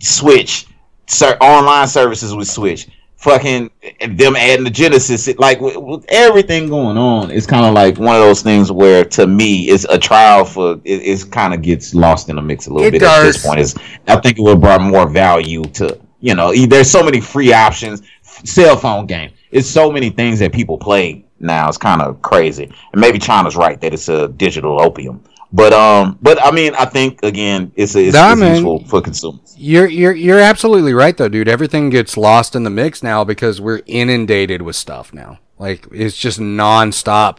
[0.00, 0.66] Switch,
[1.06, 2.88] ser- online services with Switch.
[3.16, 3.70] Fucking
[4.00, 7.98] them adding the Genesis, it, like with, with everything going on, it's kind of like
[7.98, 10.80] one of those things where, to me, it's a trial for it.
[10.84, 13.60] It's kind of gets lost in the mix a little It bit at this point.
[13.60, 13.74] Is
[14.06, 16.54] I think it would brought more value to you know.
[16.66, 19.30] There's so many free options, cell phone game.
[19.50, 21.68] It's so many things that people play now.
[21.68, 25.24] It's kind of crazy, and maybe China's right that it's a digital opium.
[25.54, 28.54] But um, but I mean, I think again, it's it's, Nah, it's man.
[28.56, 29.54] useful for consumers.
[29.56, 31.46] You're you're you're absolutely right though, dude.
[31.46, 35.38] Everything gets lost in the mix now because we're inundated with stuff now.
[35.56, 37.38] Like it's just nonstop.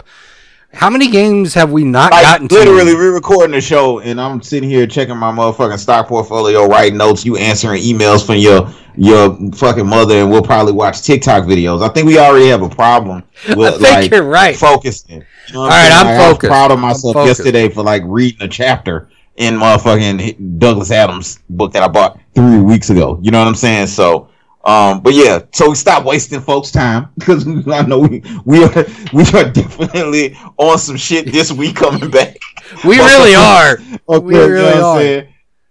[0.75, 2.55] How many games have we not Like gotten to?
[2.55, 6.97] literally, we're recording the show, and I'm sitting here checking my motherfucking stock portfolio, writing
[6.97, 7.25] notes.
[7.25, 11.81] You answering emails from your your fucking mother, and we'll probably watch TikTok videos.
[11.81, 13.23] I think we already have a problem
[13.55, 14.55] with think like you're right.
[14.55, 15.23] focusing.
[15.47, 15.91] You know All right.
[15.91, 16.49] I'm Like, focused.
[16.49, 21.83] proud of myself yesterday for like reading a chapter in motherfucking Douglas Adams book that
[21.83, 23.17] I bought three weeks ago.
[23.21, 23.87] You know what I'm saying?
[23.87, 24.29] So.
[24.65, 28.85] Um, but yeah, so we stop wasting folks' time because I know we we are
[29.13, 32.37] we are definitely on some shit this week coming back.
[32.83, 33.77] we really are.
[34.09, 34.99] Okay, We you know really are.
[34.99, 35.27] saying?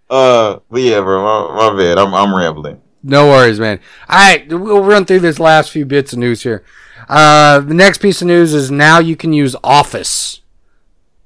[0.09, 1.97] Uh, but yeah, bro, my, my bad.
[1.97, 2.81] I'm I'm rambling.
[3.03, 3.79] No worries, man.
[4.09, 6.63] All right, we'll run through this last few bits of news here.
[7.09, 10.41] Uh, the next piece of news is now you can use Office.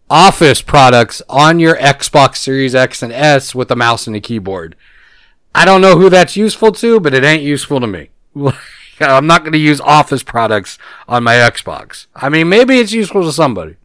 [0.10, 4.76] Office products on your Xbox Series X and S with a mouse and a keyboard.
[5.54, 8.10] I don't know who that's useful to, but it ain't useful to me.
[9.00, 10.78] I'm not going to use Office products
[11.08, 12.08] on my Xbox.
[12.16, 13.78] I mean, maybe it's useful to somebody.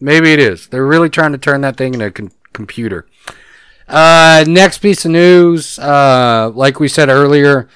[0.00, 0.68] Maybe it is.
[0.68, 3.06] They're really trying to turn that thing into a con- computer.
[3.88, 7.68] Uh, next piece of news, uh, like we said earlier,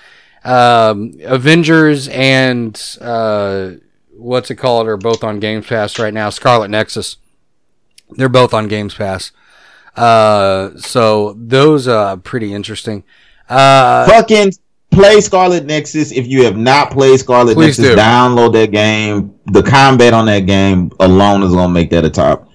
[0.44, 3.72] um, Avengers and uh,
[4.16, 6.28] what's it called are both on Games Pass right now.
[6.28, 7.16] Scarlet Nexus,
[8.10, 9.32] they're both on Games Pass.
[9.96, 13.04] Uh, so those are pretty interesting.
[13.52, 14.52] Uh, Fucking
[14.90, 16.12] play Scarlet Nexus.
[16.12, 17.96] If you have not played Scarlet Nexus, do.
[17.96, 19.34] download that game.
[19.46, 22.48] The combat on that game alone is gonna make that a top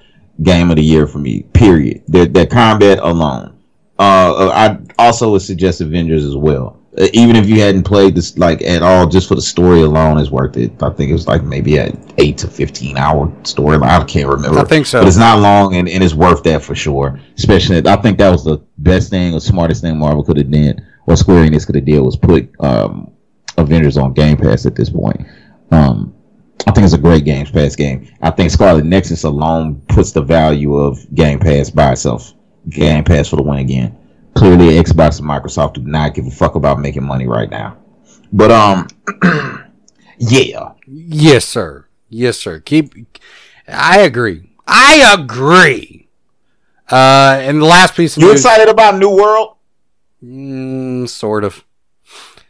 [0.43, 1.43] game of the year for me.
[1.54, 2.04] Period.
[2.08, 3.58] That that combat alone.
[4.00, 6.76] uh, I also would suggest Avengers as well.
[7.00, 10.18] Uh, even if you hadn't played this like at all, just for the story alone,
[10.18, 10.72] is worth it.
[10.82, 13.78] I think it was like maybe an eight to fifteen hour story.
[13.82, 14.60] I can't remember.
[14.60, 15.02] I think so.
[15.02, 17.20] but it's not long and, and it's worth that for sure.
[17.38, 20.86] Especially, I think that was the best thing or smartest thing Marvel could have done,
[21.06, 23.12] or Square Enix could have did was put um,
[23.58, 25.26] Avengers on Game Pass at this point.
[25.72, 26.16] Um,
[26.66, 28.10] I think it's a great Game Pass game.
[28.22, 32.34] I think Scarlet Nexus alone puts the value of Game Pass by itself.
[32.70, 33.98] Game Pass for the win again.
[34.38, 37.77] Clearly, Xbox and Microsoft do not give a fuck about making money right now.
[38.31, 38.88] But um,
[40.19, 41.85] yeah, Yes, sir.
[42.09, 42.59] Yes, sir.
[42.59, 42.93] Keep.
[43.67, 44.49] I agree.
[44.65, 46.07] I agree.
[46.89, 49.57] Uh, and the last piece of You news, excited about New World?
[50.23, 51.63] Mm, sort of.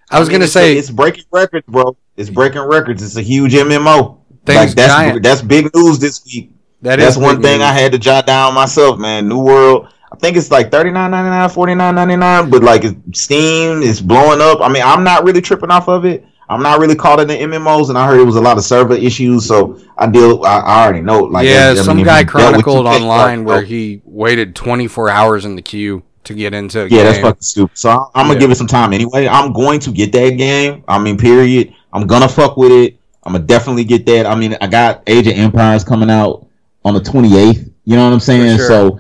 [0.10, 1.98] I was mean, gonna say it's breaking records, bro.
[2.16, 3.04] It's breaking records.
[3.04, 4.20] It's a huge MMO.
[4.48, 5.24] Like that's giant.
[5.24, 6.52] that's big news this week.
[6.82, 7.68] that that's is one thing news.
[7.68, 9.28] I had to jot down myself, man.
[9.28, 9.90] New World.
[10.12, 12.84] I think it's like thirty nine ninety nine, forty nine ninety nine, but like
[13.14, 14.62] Steam is blowing up.
[14.62, 16.26] I mean, I'm not really tripping off of it.
[16.50, 18.64] I'm not really caught in the MMOs, and I heard it was a lot of
[18.64, 19.46] server issues.
[19.46, 20.44] So I deal.
[20.46, 21.20] I, I already know.
[21.24, 23.62] Like, yeah, I mean, some if guy you dealt with chronicled 2K, online like, where
[23.64, 27.78] he waited 24 hours in the queue to get into a Yeah, that's fucking stupid.
[27.78, 28.40] So I'm, I'm gonna Yeah.
[28.40, 29.28] give it some time anyway.
[29.28, 30.86] I'm going to get that game.
[30.88, 31.74] I mean, period.
[31.92, 32.98] I'm gonna fuck with it.
[33.24, 34.26] I'm gonna definitely get that.
[34.26, 36.48] I mean, I got Age of Empires coming out
[36.86, 37.70] on the 28th.
[37.84, 38.58] You know what I'm saying?
[38.58, 38.68] sure.
[38.68, 39.00] So,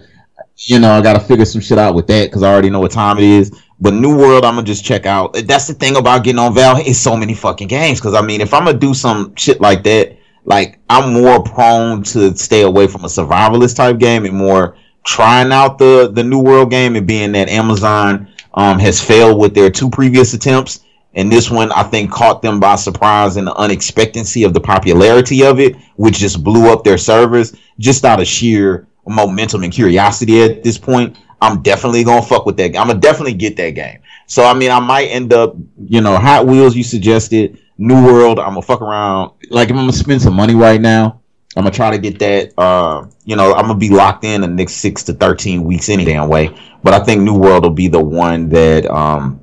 [0.58, 2.92] you know, I gotta figure some shit out with that because I already know what
[2.92, 3.52] time it is.
[3.80, 5.34] But New World, I'm gonna just check out.
[5.46, 6.80] That's the thing about getting on Valve.
[6.80, 8.00] It's so many fucking games.
[8.00, 12.02] Because I mean, if I'm gonna do some shit like that, like I'm more prone
[12.04, 16.40] to stay away from a survivalist type game and more trying out the the New
[16.40, 20.80] World game and being that Amazon um has failed with their two previous attempts.
[21.14, 25.44] And this one, I think, caught them by surprise in the unexpectancy of the popularity
[25.44, 30.42] of it, which just blew up their servers just out of sheer momentum and curiosity
[30.42, 31.18] at this point.
[31.42, 32.76] I'm definitely gonna fuck with that.
[32.78, 34.00] I'm gonna definitely get that game.
[34.26, 36.76] So I mean, I might end up, you know, Hot Wheels.
[36.76, 38.40] You suggested New World.
[38.40, 39.34] I'm gonna fuck around.
[39.50, 41.22] Like if I'm gonna spend some money right now,
[41.56, 42.54] I'm gonna try to get that.
[42.60, 46.06] Uh, you know, I'm gonna be locked in the next six to thirteen weeks any
[46.06, 46.56] damn way.
[46.84, 49.42] But I think New World will be the one that, um,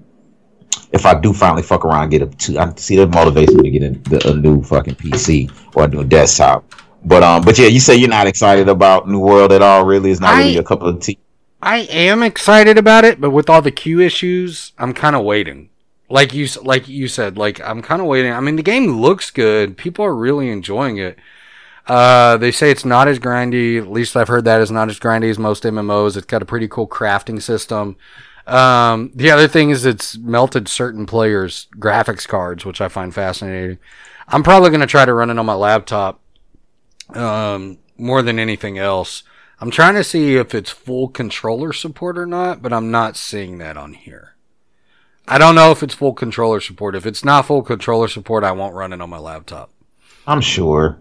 [0.93, 3.79] if I do finally fuck around, get a two, I see that motivates me to
[3.79, 6.65] get a, a new fucking PC or a new desktop.
[7.05, 9.85] But um, but yeah, you say you're not excited about New World at all.
[9.85, 11.19] Really, it's not I- really a couple of tea.
[11.61, 15.71] I am excited about it, but with all the queue issues, I'm kind of waiting.
[16.11, 18.33] Like you, like you said, like I'm kind of waiting.
[18.33, 19.79] I mean, the game looks good.
[19.79, 21.19] People are really enjoying it.
[21.87, 23.79] Uh, they say it's not as grindy.
[23.79, 26.19] At least I've heard that it's not as grindy as most MMOs.
[26.19, 27.97] It's got a pretty cool crafting system.
[28.47, 33.79] Um, the other thing is it's melted certain players' graphics cards, which I find fascinating.
[34.29, 36.21] I'm probably going to try to run it on my laptop
[37.17, 39.23] um, more than anything else.
[39.61, 43.59] I'm trying to see if it's full controller support or not, but I'm not seeing
[43.59, 44.35] that on here.
[45.27, 46.95] I don't know if it's full controller support.
[46.95, 49.71] If it's not full controller support, I won't run it on my laptop.
[50.27, 50.99] I'm sure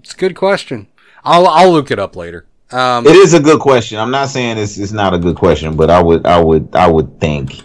[0.00, 0.88] It's a good question.
[1.24, 2.46] I'll I'll look it up later.
[2.72, 3.98] Um, it is a good question.
[3.98, 6.88] I'm not saying it's it's not a good question, but I would I would I
[6.90, 7.60] would think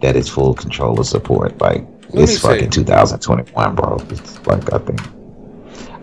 [0.00, 1.60] that it's full controller support.
[1.60, 2.38] Like it's me see.
[2.38, 3.98] fucking 2021, bro.
[4.08, 5.00] It's like I think.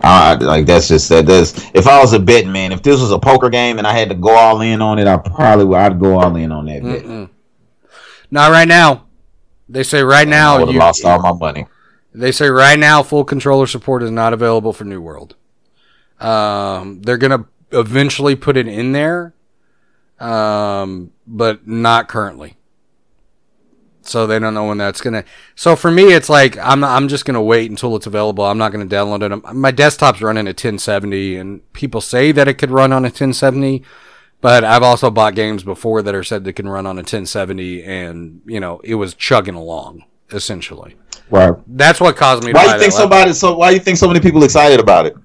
[0.02, 1.26] Uh, like that's just that.
[1.26, 3.92] That's if I was a betting man, if this was a poker game and I
[3.92, 5.78] had to go all in on it, I probably would.
[5.78, 7.02] I'd go all in on that bet.
[7.02, 7.28] mm-mm.
[8.30, 9.06] Not right now.
[9.68, 11.66] They say right I now would have you, lost all my money.
[12.12, 15.36] They say right now full controller support is not available for New World.
[16.18, 19.34] Um, they're gonna eventually put it in there,
[20.18, 22.56] um, but not currently.
[24.10, 25.24] So they don't know when that's gonna.
[25.54, 28.44] So for me, it's like I'm I'm just gonna wait until it's available.
[28.44, 29.54] I'm not gonna download it.
[29.54, 33.82] My desktop's running at 1070, and people say that it could run on a 1070.
[34.40, 37.82] But I've also bought games before that are said they can run on a 1070,
[37.84, 40.96] and you know it was chugging along essentially.
[41.30, 41.54] Right.
[41.66, 43.12] That's what caused me to Why buy you think that laptop.
[43.12, 43.32] somebody?
[43.34, 45.16] So why do you think so many people excited about it?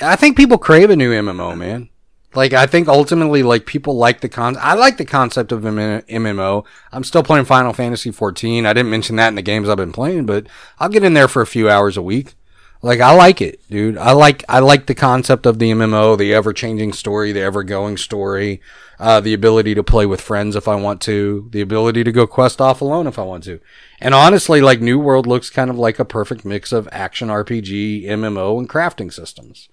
[0.00, 1.88] I think people crave a new MMO, man.
[2.36, 4.58] Like I think ultimately, like people like the con.
[4.60, 6.66] I like the concept of MMO.
[6.92, 8.66] I'm still playing Final Fantasy 14.
[8.66, 10.46] I didn't mention that in the games I've been playing, but
[10.78, 12.34] I'll get in there for a few hours a week.
[12.82, 13.96] Like I like it, dude.
[13.96, 17.64] I like I like the concept of the MMO, the ever changing story, the ever
[17.64, 18.60] going story,
[19.00, 22.26] uh, the ability to play with friends if I want to, the ability to go
[22.26, 23.60] quest off alone if I want to.
[23.98, 28.04] And honestly, like New World looks kind of like a perfect mix of action RPG,
[28.04, 29.70] MMO, and crafting systems.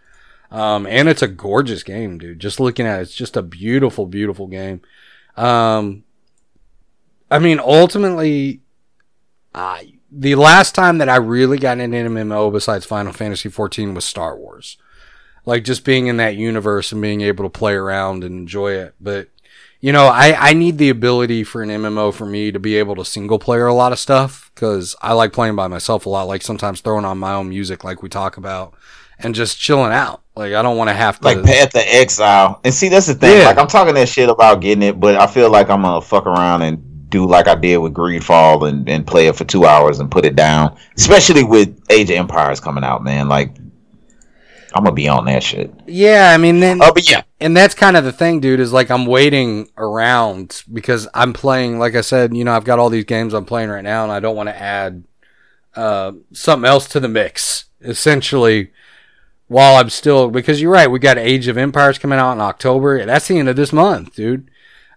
[0.53, 2.39] Um, and it's a gorgeous game, dude.
[2.39, 4.81] Just looking at it, it's just a beautiful, beautiful game.
[5.35, 6.03] Um,
[7.31, 8.61] I mean, ultimately,
[9.55, 13.95] I the last time that I really got into an MMO besides Final Fantasy 14
[13.95, 14.77] was Star Wars.
[15.43, 18.93] Like just being in that universe and being able to play around and enjoy it.
[19.01, 19.29] But
[19.81, 22.95] you know, I, I need the ability for an MMO for me to be able
[22.95, 26.27] to single player a lot of stuff because I like playing by myself a lot.
[26.27, 28.75] Like sometimes throwing on my own music, like we talk about,
[29.17, 30.22] and just chilling out.
[30.35, 31.25] Like I don't want to have to.
[31.25, 32.59] Like Path to Exile.
[32.63, 33.37] And see, that's the thing.
[33.39, 33.45] Yeah.
[33.45, 36.25] Like I'm talking that shit about getting it, but I feel like I'm gonna fuck
[36.25, 39.99] around and do like I did with Greedfall and, and play it for two hours
[39.99, 40.75] and put it down.
[40.97, 43.29] Especially with Age of Empires coming out, man.
[43.29, 43.55] Like
[44.75, 45.71] I'm gonna be on that shit.
[45.85, 48.59] yeah, I mean, then Oh, but yeah, and that's kind of the thing, dude.
[48.59, 51.77] Is like I'm waiting around because I'm playing.
[51.77, 54.11] Like I said, you know, I've got all these games I'm playing right now, and
[54.11, 55.03] I don't want to add
[55.75, 57.65] uh, something else to the mix.
[57.81, 58.71] Essentially,
[59.47, 63.05] while I'm still because you're right, we got Age of Empires coming out in October.
[63.05, 64.49] That's the end of this month, dude.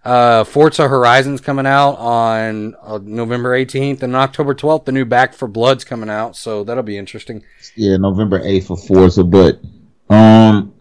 [0.03, 5.33] Uh, Forza Horizon's coming out on uh, November 18th, and October 12th, the new Back
[5.33, 6.37] 4 Blood's coming out.
[6.37, 7.43] So that'll be interesting.
[7.75, 9.59] Yeah, November eighth for Forza, but
[10.09, 10.73] um,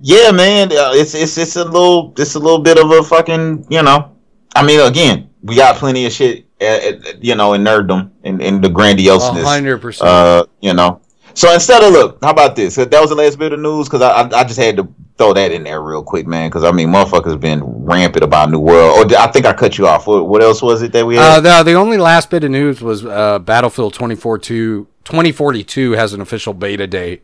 [0.00, 0.72] yeah, man.
[0.72, 4.16] uh, It's it's it's a little it's a little bit of a fucking you know.
[4.54, 8.42] I mean, again, we got plenty of shit, uh, uh, you know, in nerddom and
[8.42, 9.44] in the grandioseness.
[9.44, 10.08] Hundred percent.
[10.08, 11.00] Uh, you know.
[11.36, 12.76] So instead of look, how about this?
[12.76, 15.34] That was the last bit of news because I, I I just had to throw
[15.34, 16.48] that in there real quick, man.
[16.48, 19.12] Because I mean, motherfuckers been rampant about New World.
[19.12, 20.06] Or I think I cut you off.
[20.06, 21.40] What, what else was it that we Uh, had?
[21.42, 26.54] the, the only last bit of news was uh, Battlefield 2042, 2042 has an official
[26.54, 27.22] beta date.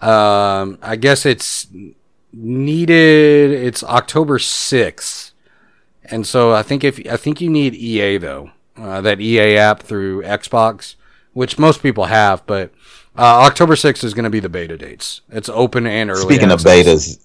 [0.00, 1.66] Um, I guess it's
[2.32, 3.50] needed.
[3.50, 5.32] It's October 6th,
[6.04, 9.82] and so I think if I think you need EA though, uh, that EA app
[9.82, 10.94] through Xbox,
[11.32, 12.72] which most people have, but
[13.16, 15.20] uh, October 6th is going to be the beta dates.
[15.30, 16.22] It's open and early.
[16.22, 17.24] Speaking of betas,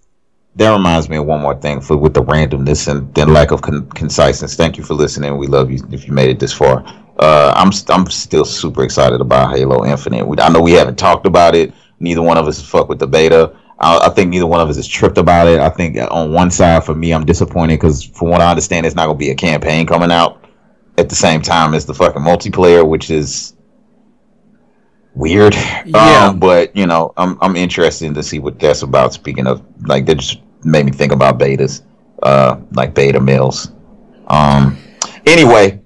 [0.56, 3.62] that reminds me of one more thing for with the randomness and, and lack of
[3.62, 4.56] con- conciseness.
[4.56, 5.38] Thank you for listening.
[5.38, 6.84] We love you if you made it this far.
[7.20, 10.28] Uh, I'm I'm still super excited about Halo Infinite.
[10.28, 11.74] We, I know we haven't talked about it.
[12.00, 13.56] Neither one of us has fucked with the beta.
[13.80, 15.60] I, I think neither one of us is tripped about it.
[15.60, 18.96] I think on one side for me, I'm disappointed because from what I understand, it's
[18.96, 20.46] not gonna be a campaign coming out
[20.98, 23.55] at the same time as the fucking multiplayer, which is
[25.16, 25.56] weird.
[25.86, 26.28] Yeah.
[26.28, 29.14] Um, but you know, I'm I'm interested to see what that's about.
[29.14, 31.82] Speaking of, like, that just made me think about betas,
[32.22, 33.72] uh, like beta males.
[34.28, 34.78] Um,
[35.26, 35.82] anyway,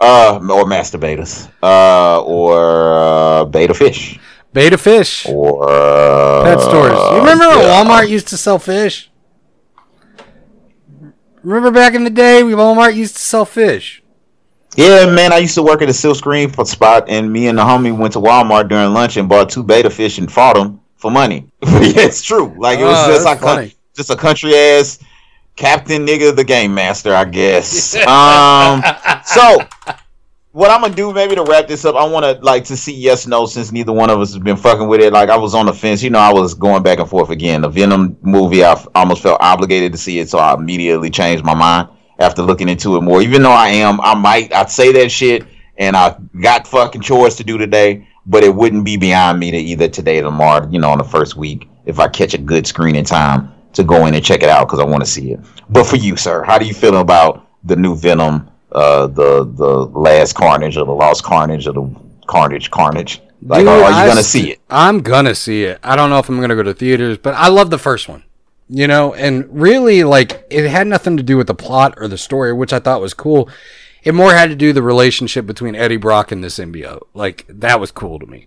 [0.00, 4.18] uh, or master betas, uh, or uh, beta fish,
[4.52, 6.98] beta fish, or uh, pet stores.
[7.12, 7.84] You remember when yeah.
[7.84, 9.10] Walmart used to sell fish?
[11.42, 14.02] Remember back in the day, we Walmart used to sell fish.
[14.76, 17.62] Yeah, man, I used to work at a silk screen spot, and me and the
[17.62, 21.10] homie went to Walmart during lunch and bought two beta fish and fought them for
[21.10, 21.50] money.
[21.62, 22.54] yeah, it's true.
[22.56, 23.74] Like it was Oh, just like funny.
[23.96, 24.98] just a country ass
[25.56, 27.94] captain nigga, the game master, I guess.
[28.06, 28.82] um,
[29.24, 29.58] so
[30.52, 32.94] what I'm gonna do, maybe to wrap this up, I want to like to see
[32.94, 35.12] yes, no, since neither one of us has been fucking with it.
[35.12, 37.60] Like I was on the fence, you know, I was going back and forth again.
[37.62, 41.44] The Venom movie, I f- almost felt obligated to see it, so I immediately changed
[41.44, 41.88] my mind
[42.20, 43.22] after looking into it more.
[43.22, 45.44] Even though I am, I might, I'd say that shit,
[45.78, 49.56] and I got fucking chores to do today, but it wouldn't be beyond me to
[49.56, 52.66] either today or tomorrow, you know, on the first week, if I catch a good
[52.66, 55.32] screen in time to go in and check it out because I want to see
[55.32, 55.40] it.
[55.70, 59.86] But for you, sir, how do you feel about the new Venom, uh, the the
[59.86, 61.96] last Carnage or the Lost Carnage or the
[62.26, 63.22] Carnage Carnage?
[63.42, 64.60] Like, Dude, are, you I gonna see it?
[64.68, 65.78] I'm gonna see it.
[65.82, 68.22] I don't know if I'm gonna go to theaters, but I love the first one.
[68.72, 72.16] You know, and really, like, it had nothing to do with the plot or the
[72.16, 73.50] story, which I thought was cool.
[74.04, 77.02] It more had to do the relationship between Eddie Brock and the symbiote.
[77.12, 78.46] Like, that was cool to me.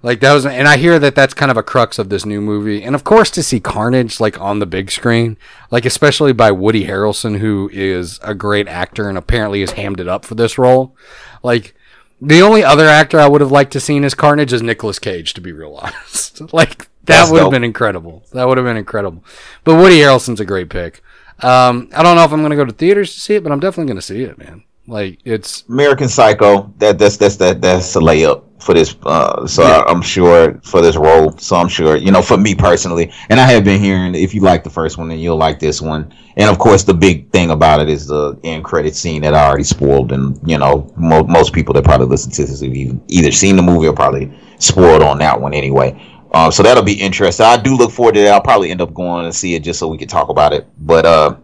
[0.00, 2.40] Like, that was, and I hear that that's kind of a crux of this new
[2.40, 2.84] movie.
[2.84, 5.36] And of course, to see Carnage, like, on the big screen,
[5.72, 10.08] like, especially by Woody Harrelson, who is a great actor and apparently has hammed it
[10.08, 10.96] up for this role.
[11.42, 11.74] Like,
[12.20, 15.34] the only other actor I would have liked to seen as Carnage is Nicolas Cage,
[15.34, 16.40] to be real honest.
[16.52, 18.22] like that would have been incredible.
[18.32, 19.24] That would have been incredible.
[19.64, 21.02] But Woody Harrelson's a great pick.
[21.42, 23.60] Um, I don't know if I'm gonna go to theaters to see it, but I'm
[23.60, 24.62] definitely gonna see it, man.
[24.86, 26.72] Like it's American Psycho.
[26.78, 28.94] That that's that's that that's a layup for this.
[29.02, 29.78] Uh, so Yeah.
[29.78, 31.36] I, I'm sure for this role.
[31.38, 34.42] So I'm sure you know for me personally, and I have been hearing if you
[34.42, 36.12] like the first one, then you'll like this one.
[36.36, 39.46] And of course, the big thing about it is the end credit scene that I
[39.46, 42.98] already spoiled, and you know mo- most people that probably listen to this have either,
[43.08, 45.98] either seen the movie or probably spoiled on that one anyway.
[46.34, 47.46] Um, so that'll be interesting.
[47.46, 48.34] I do look forward to that.
[48.34, 50.66] I'll probably end up going and see it just so we can talk about it.
[50.78, 51.36] But uh,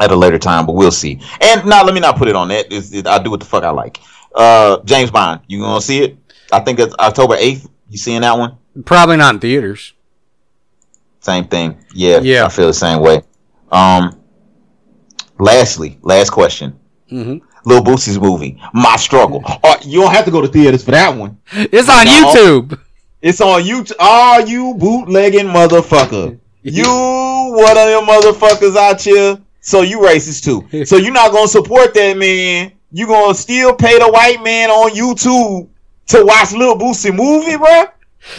[0.00, 1.20] at a later time, but we'll see.
[1.40, 2.66] And now, let me not put it on that.
[2.72, 4.00] It's, it, I do what the fuck I like.
[4.34, 6.16] Uh, James Bond, you gonna see it?
[6.52, 7.68] I think it's October eighth.
[7.88, 8.58] You seeing that one?
[8.84, 9.94] probably not in theaters.
[11.20, 11.78] Same thing.
[11.94, 12.44] Yeah, Yeah.
[12.44, 13.22] I feel the same way.
[13.72, 14.20] Um,
[15.38, 16.78] lastly, last question.
[17.10, 17.40] Mhm.
[17.64, 19.42] Lil Boosie's movie, My Struggle.
[19.64, 21.38] uh, you don't have to go to theaters for that one.
[21.52, 22.12] It's on No.
[22.32, 22.78] YouTube.
[23.22, 23.96] It's on YouTube.
[23.98, 26.38] Are you bootlegging motherfucker?
[26.68, 30.84] You one of them motherfuckers out here So you racist too.
[30.84, 32.72] So you're not gonna support that man.
[32.90, 35.68] You gonna still pay the white man on YouTube
[36.08, 37.84] to watch Lil Boosie movie, bro?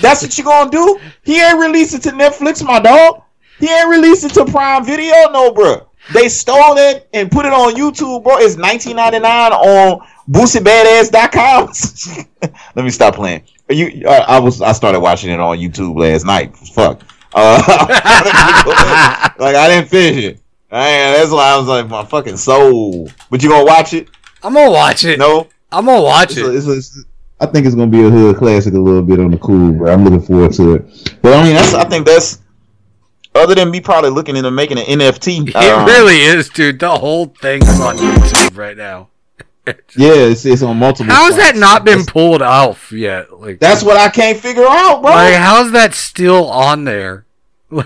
[0.02, 1.00] That's what you gonna do?
[1.24, 3.22] He ain't released it to Netflix, my dog.
[3.60, 5.88] He ain't released it to Prime Video, no, bro.
[6.14, 8.38] They stole it and put it on YouTube, bro.
[8.40, 11.70] It's 19.99 on BoosieBadass.com.
[12.76, 13.44] Let me stop playing.
[13.70, 16.56] You, I, I was, I started watching it on YouTube last night.
[16.56, 17.02] Fuck.
[17.34, 17.62] Uh,
[19.40, 20.40] like I didn't finish it.
[20.72, 23.10] Man, that's why I was like my fucking soul.
[23.30, 24.10] But you gonna watch it?
[24.44, 25.20] I'm gonna watch it.
[25.20, 25.48] No.
[25.72, 26.46] I'm gonna watch It's it.
[26.46, 27.04] a- it's a- it's-
[27.40, 29.90] I think it's gonna be a hood classic a little bit on the cool, but
[29.90, 31.20] I'm looking forward to it.
[31.22, 32.40] But I mean, that's I think that's
[33.36, 35.48] other than me probably looking into making an NFT.
[35.50, 36.80] It um, really is, dude.
[36.80, 39.10] The whole thing's on YouTube right now.
[39.98, 41.14] Yeah, it's, it's on multiple.
[41.14, 43.32] How has that not been pulled off yet?
[43.40, 45.12] Like, That's what I can't figure out, bro.
[45.12, 47.26] like how's that still on there?
[47.72, 47.84] now,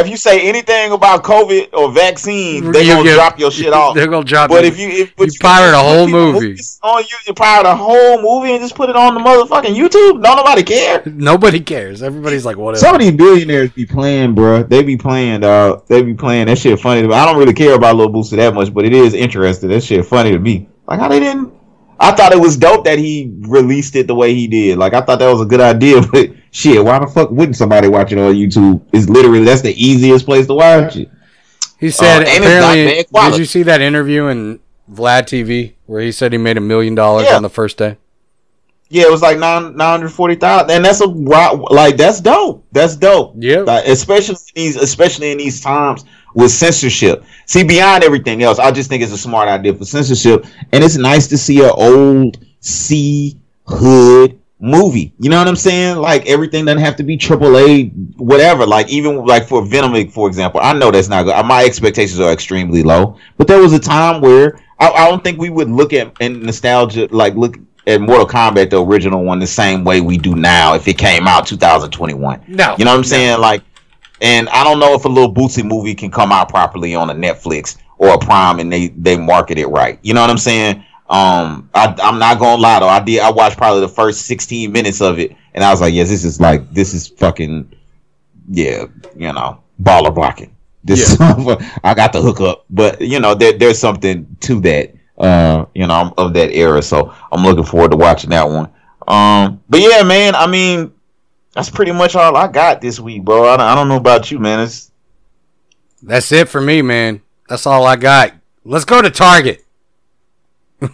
[0.00, 3.72] if you say anything about COVID or vaccine, they You gonna get- drop your shit
[3.72, 3.94] off.
[3.94, 4.50] They're gonna drop.
[4.50, 4.72] But it.
[4.72, 6.56] if you if but You pirate a whole movie.
[6.82, 10.20] on you, you pirate a whole movie and just put it on the motherfucking YouTube.
[10.22, 11.02] Don't nobody care.
[11.06, 12.02] nobody cares.
[12.02, 12.80] Everybody's like, whatever.
[12.80, 14.64] Some of these billionaires be playing, bro.
[14.64, 15.86] They be playing, dog.
[15.86, 16.46] They be playing.
[16.46, 17.14] That shit funny to me.
[17.14, 19.68] I don't really care about Lil Boosie that much, but it is interesting.
[19.68, 20.68] That shit funny to me.
[20.86, 21.52] Like how they didn't.
[21.98, 24.78] I thought it was dope that he released it the way he did.
[24.78, 27.88] Like I thought that was a good idea, but Shit, why the fuck wouldn't somebody
[27.88, 28.80] watch it on YouTube?
[28.92, 31.10] It's literally that's the easiest place to watch it.
[31.80, 33.30] He said Uh, and it's not apparently.
[33.30, 36.94] Did you see that interview in Vlad TV where he said he made a million
[36.94, 37.96] dollars on the first day?
[38.88, 42.66] Yeah, it was like nine nine hundred forty thousand, and that's a like that's dope.
[42.72, 43.34] That's dope.
[43.38, 43.60] Yeah.
[43.60, 46.04] Like, especially in these especially in these times
[46.34, 47.24] with censorship.
[47.46, 50.96] See, beyond everything else, I just think it's a smart idea for censorship, and it's
[50.96, 55.12] nice to see an old C hood movie.
[55.18, 55.96] You know what I'm saying?
[55.96, 58.66] Like everything doesn't have to be triple A, whatever.
[58.66, 61.46] Like even like for Venom, for example, I know that's not good.
[61.46, 65.38] My expectations are extremely low, but there was a time where I, I don't think
[65.38, 67.56] we would look at in nostalgia like look
[67.86, 71.26] at Mortal Kombat, the original one, the same way we do now if it came
[71.28, 72.44] out 2021.
[72.48, 72.74] No.
[72.78, 73.40] You know what I'm saying?
[73.40, 73.62] Like,
[74.20, 77.14] and I don't know if a little Boosie movie can come out properly on a
[77.14, 79.98] Netflix or a Prime and they they market it right.
[80.02, 80.84] You know what I'm saying?
[81.10, 82.88] Um, I, I'm not gonna lie though.
[82.88, 83.20] I did.
[83.20, 86.24] I watched probably the first 16 minutes of it, and I was like, yes, this
[86.24, 87.70] is like this is fucking,
[88.48, 90.56] yeah, you know, baller blocking.
[90.82, 94.94] This I got the hook up, but you know, there, there's something to that.
[95.16, 96.82] Uh, you know, I'm of that era.
[96.82, 98.70] So I'm looking forward to watching that one.
[99.06, 100.34] Um, but yeah, man.
[100.34, 100.92] I mean,
[101.54, 103.44] that's pretty much all I got this week, bro.
[103.48, 104.60] I don't, I don't know about you, man.
[104.60, 104.90] It's
[106.02, 107.20] That's it for me, man.
[107.48, 108.32] That's all I got.
[108.64, 109.64] Let's go to Target.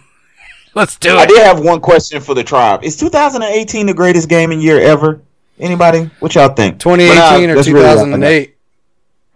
[0.75, 1.15] Let's do it.
[1.15, 2.83] I did have one question for the tribe.
[2.83, 5.21] Is 2018 the greatest gaming year ever?
[5.59, 6.09] Anybody?
[6.19, 6.79] What y'all think?
[6.79, 8.05] 2018 But, or uh, that's really all I got.
[8.05, 8.55] 2008.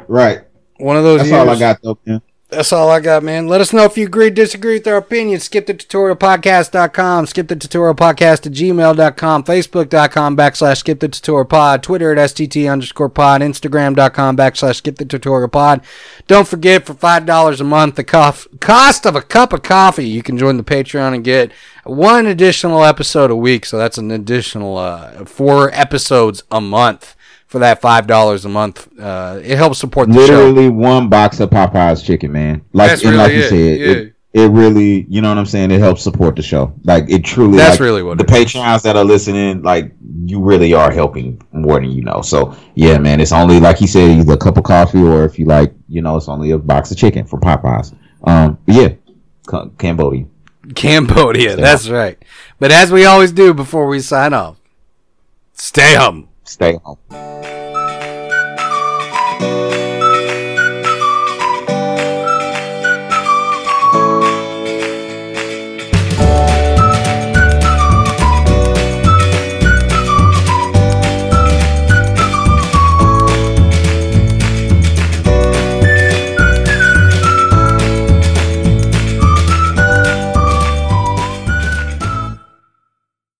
[0.08, 0.42] Right.
[0.78, 1.40] One of those That's years.
[1.40, 2.22] all I got though, man.
[2.50, 3.48] That's all I got, man.
[3.48, 5.44] Let us know if you agree, disagree with our opinions.
[5.44, 11.82] Skip the tutorialpodcast.com, skip the tutorial podcast at gmail.com, facebook.com backslash skip the tutorial pod,
[11.82, 15.82] Twitter at STT underscore pod, Instagram.com backslash skip the tutorial pod.
[16.28, 20.22] Don't forget, for $5 a month, the cof- cost of a cup of coffee, you
[20.22, 21.52] can join the Patreon and get
[21.84, 23.66] one additional episode a week.
[23.66, 27.15] So that's an additional uh, four episodes a month
[27.56, 29.00] for that $5 a month.
[29.00, 30.34] Uh, it helps support the show.
[30.34, 32.66] Literally one box of Popeye's chicken, man.
[32.74, 33.88] Like That's and like really you it, said, yeah.
[33.88, 35.72] it, it really, you know what I'm saying.
[35.72, 36.74] It helps support the show.
[36.84, 37.56] Like it truly.
[37.56, 39.94] That's like, really what the patrons that are listening, like
[40.26, 42.22] you really are helping more than you know.
[42.22, 45.40] So yeah, man, it's only like he said, either a cup of coffee or if
[45.40, 47.96] you like, you know, it's only a box of chicken from Popeyes.
[48.24, 48.90] Um, but yeah,
[49.48, 50.26] Ca- Cambodia.
[50.76, 52.22] Cambodia, that's right.
[52.60, 54.60] But as we always do before we sign off,
[55.54, 56.28] stay home.
[56.44, 57.55] Stay home.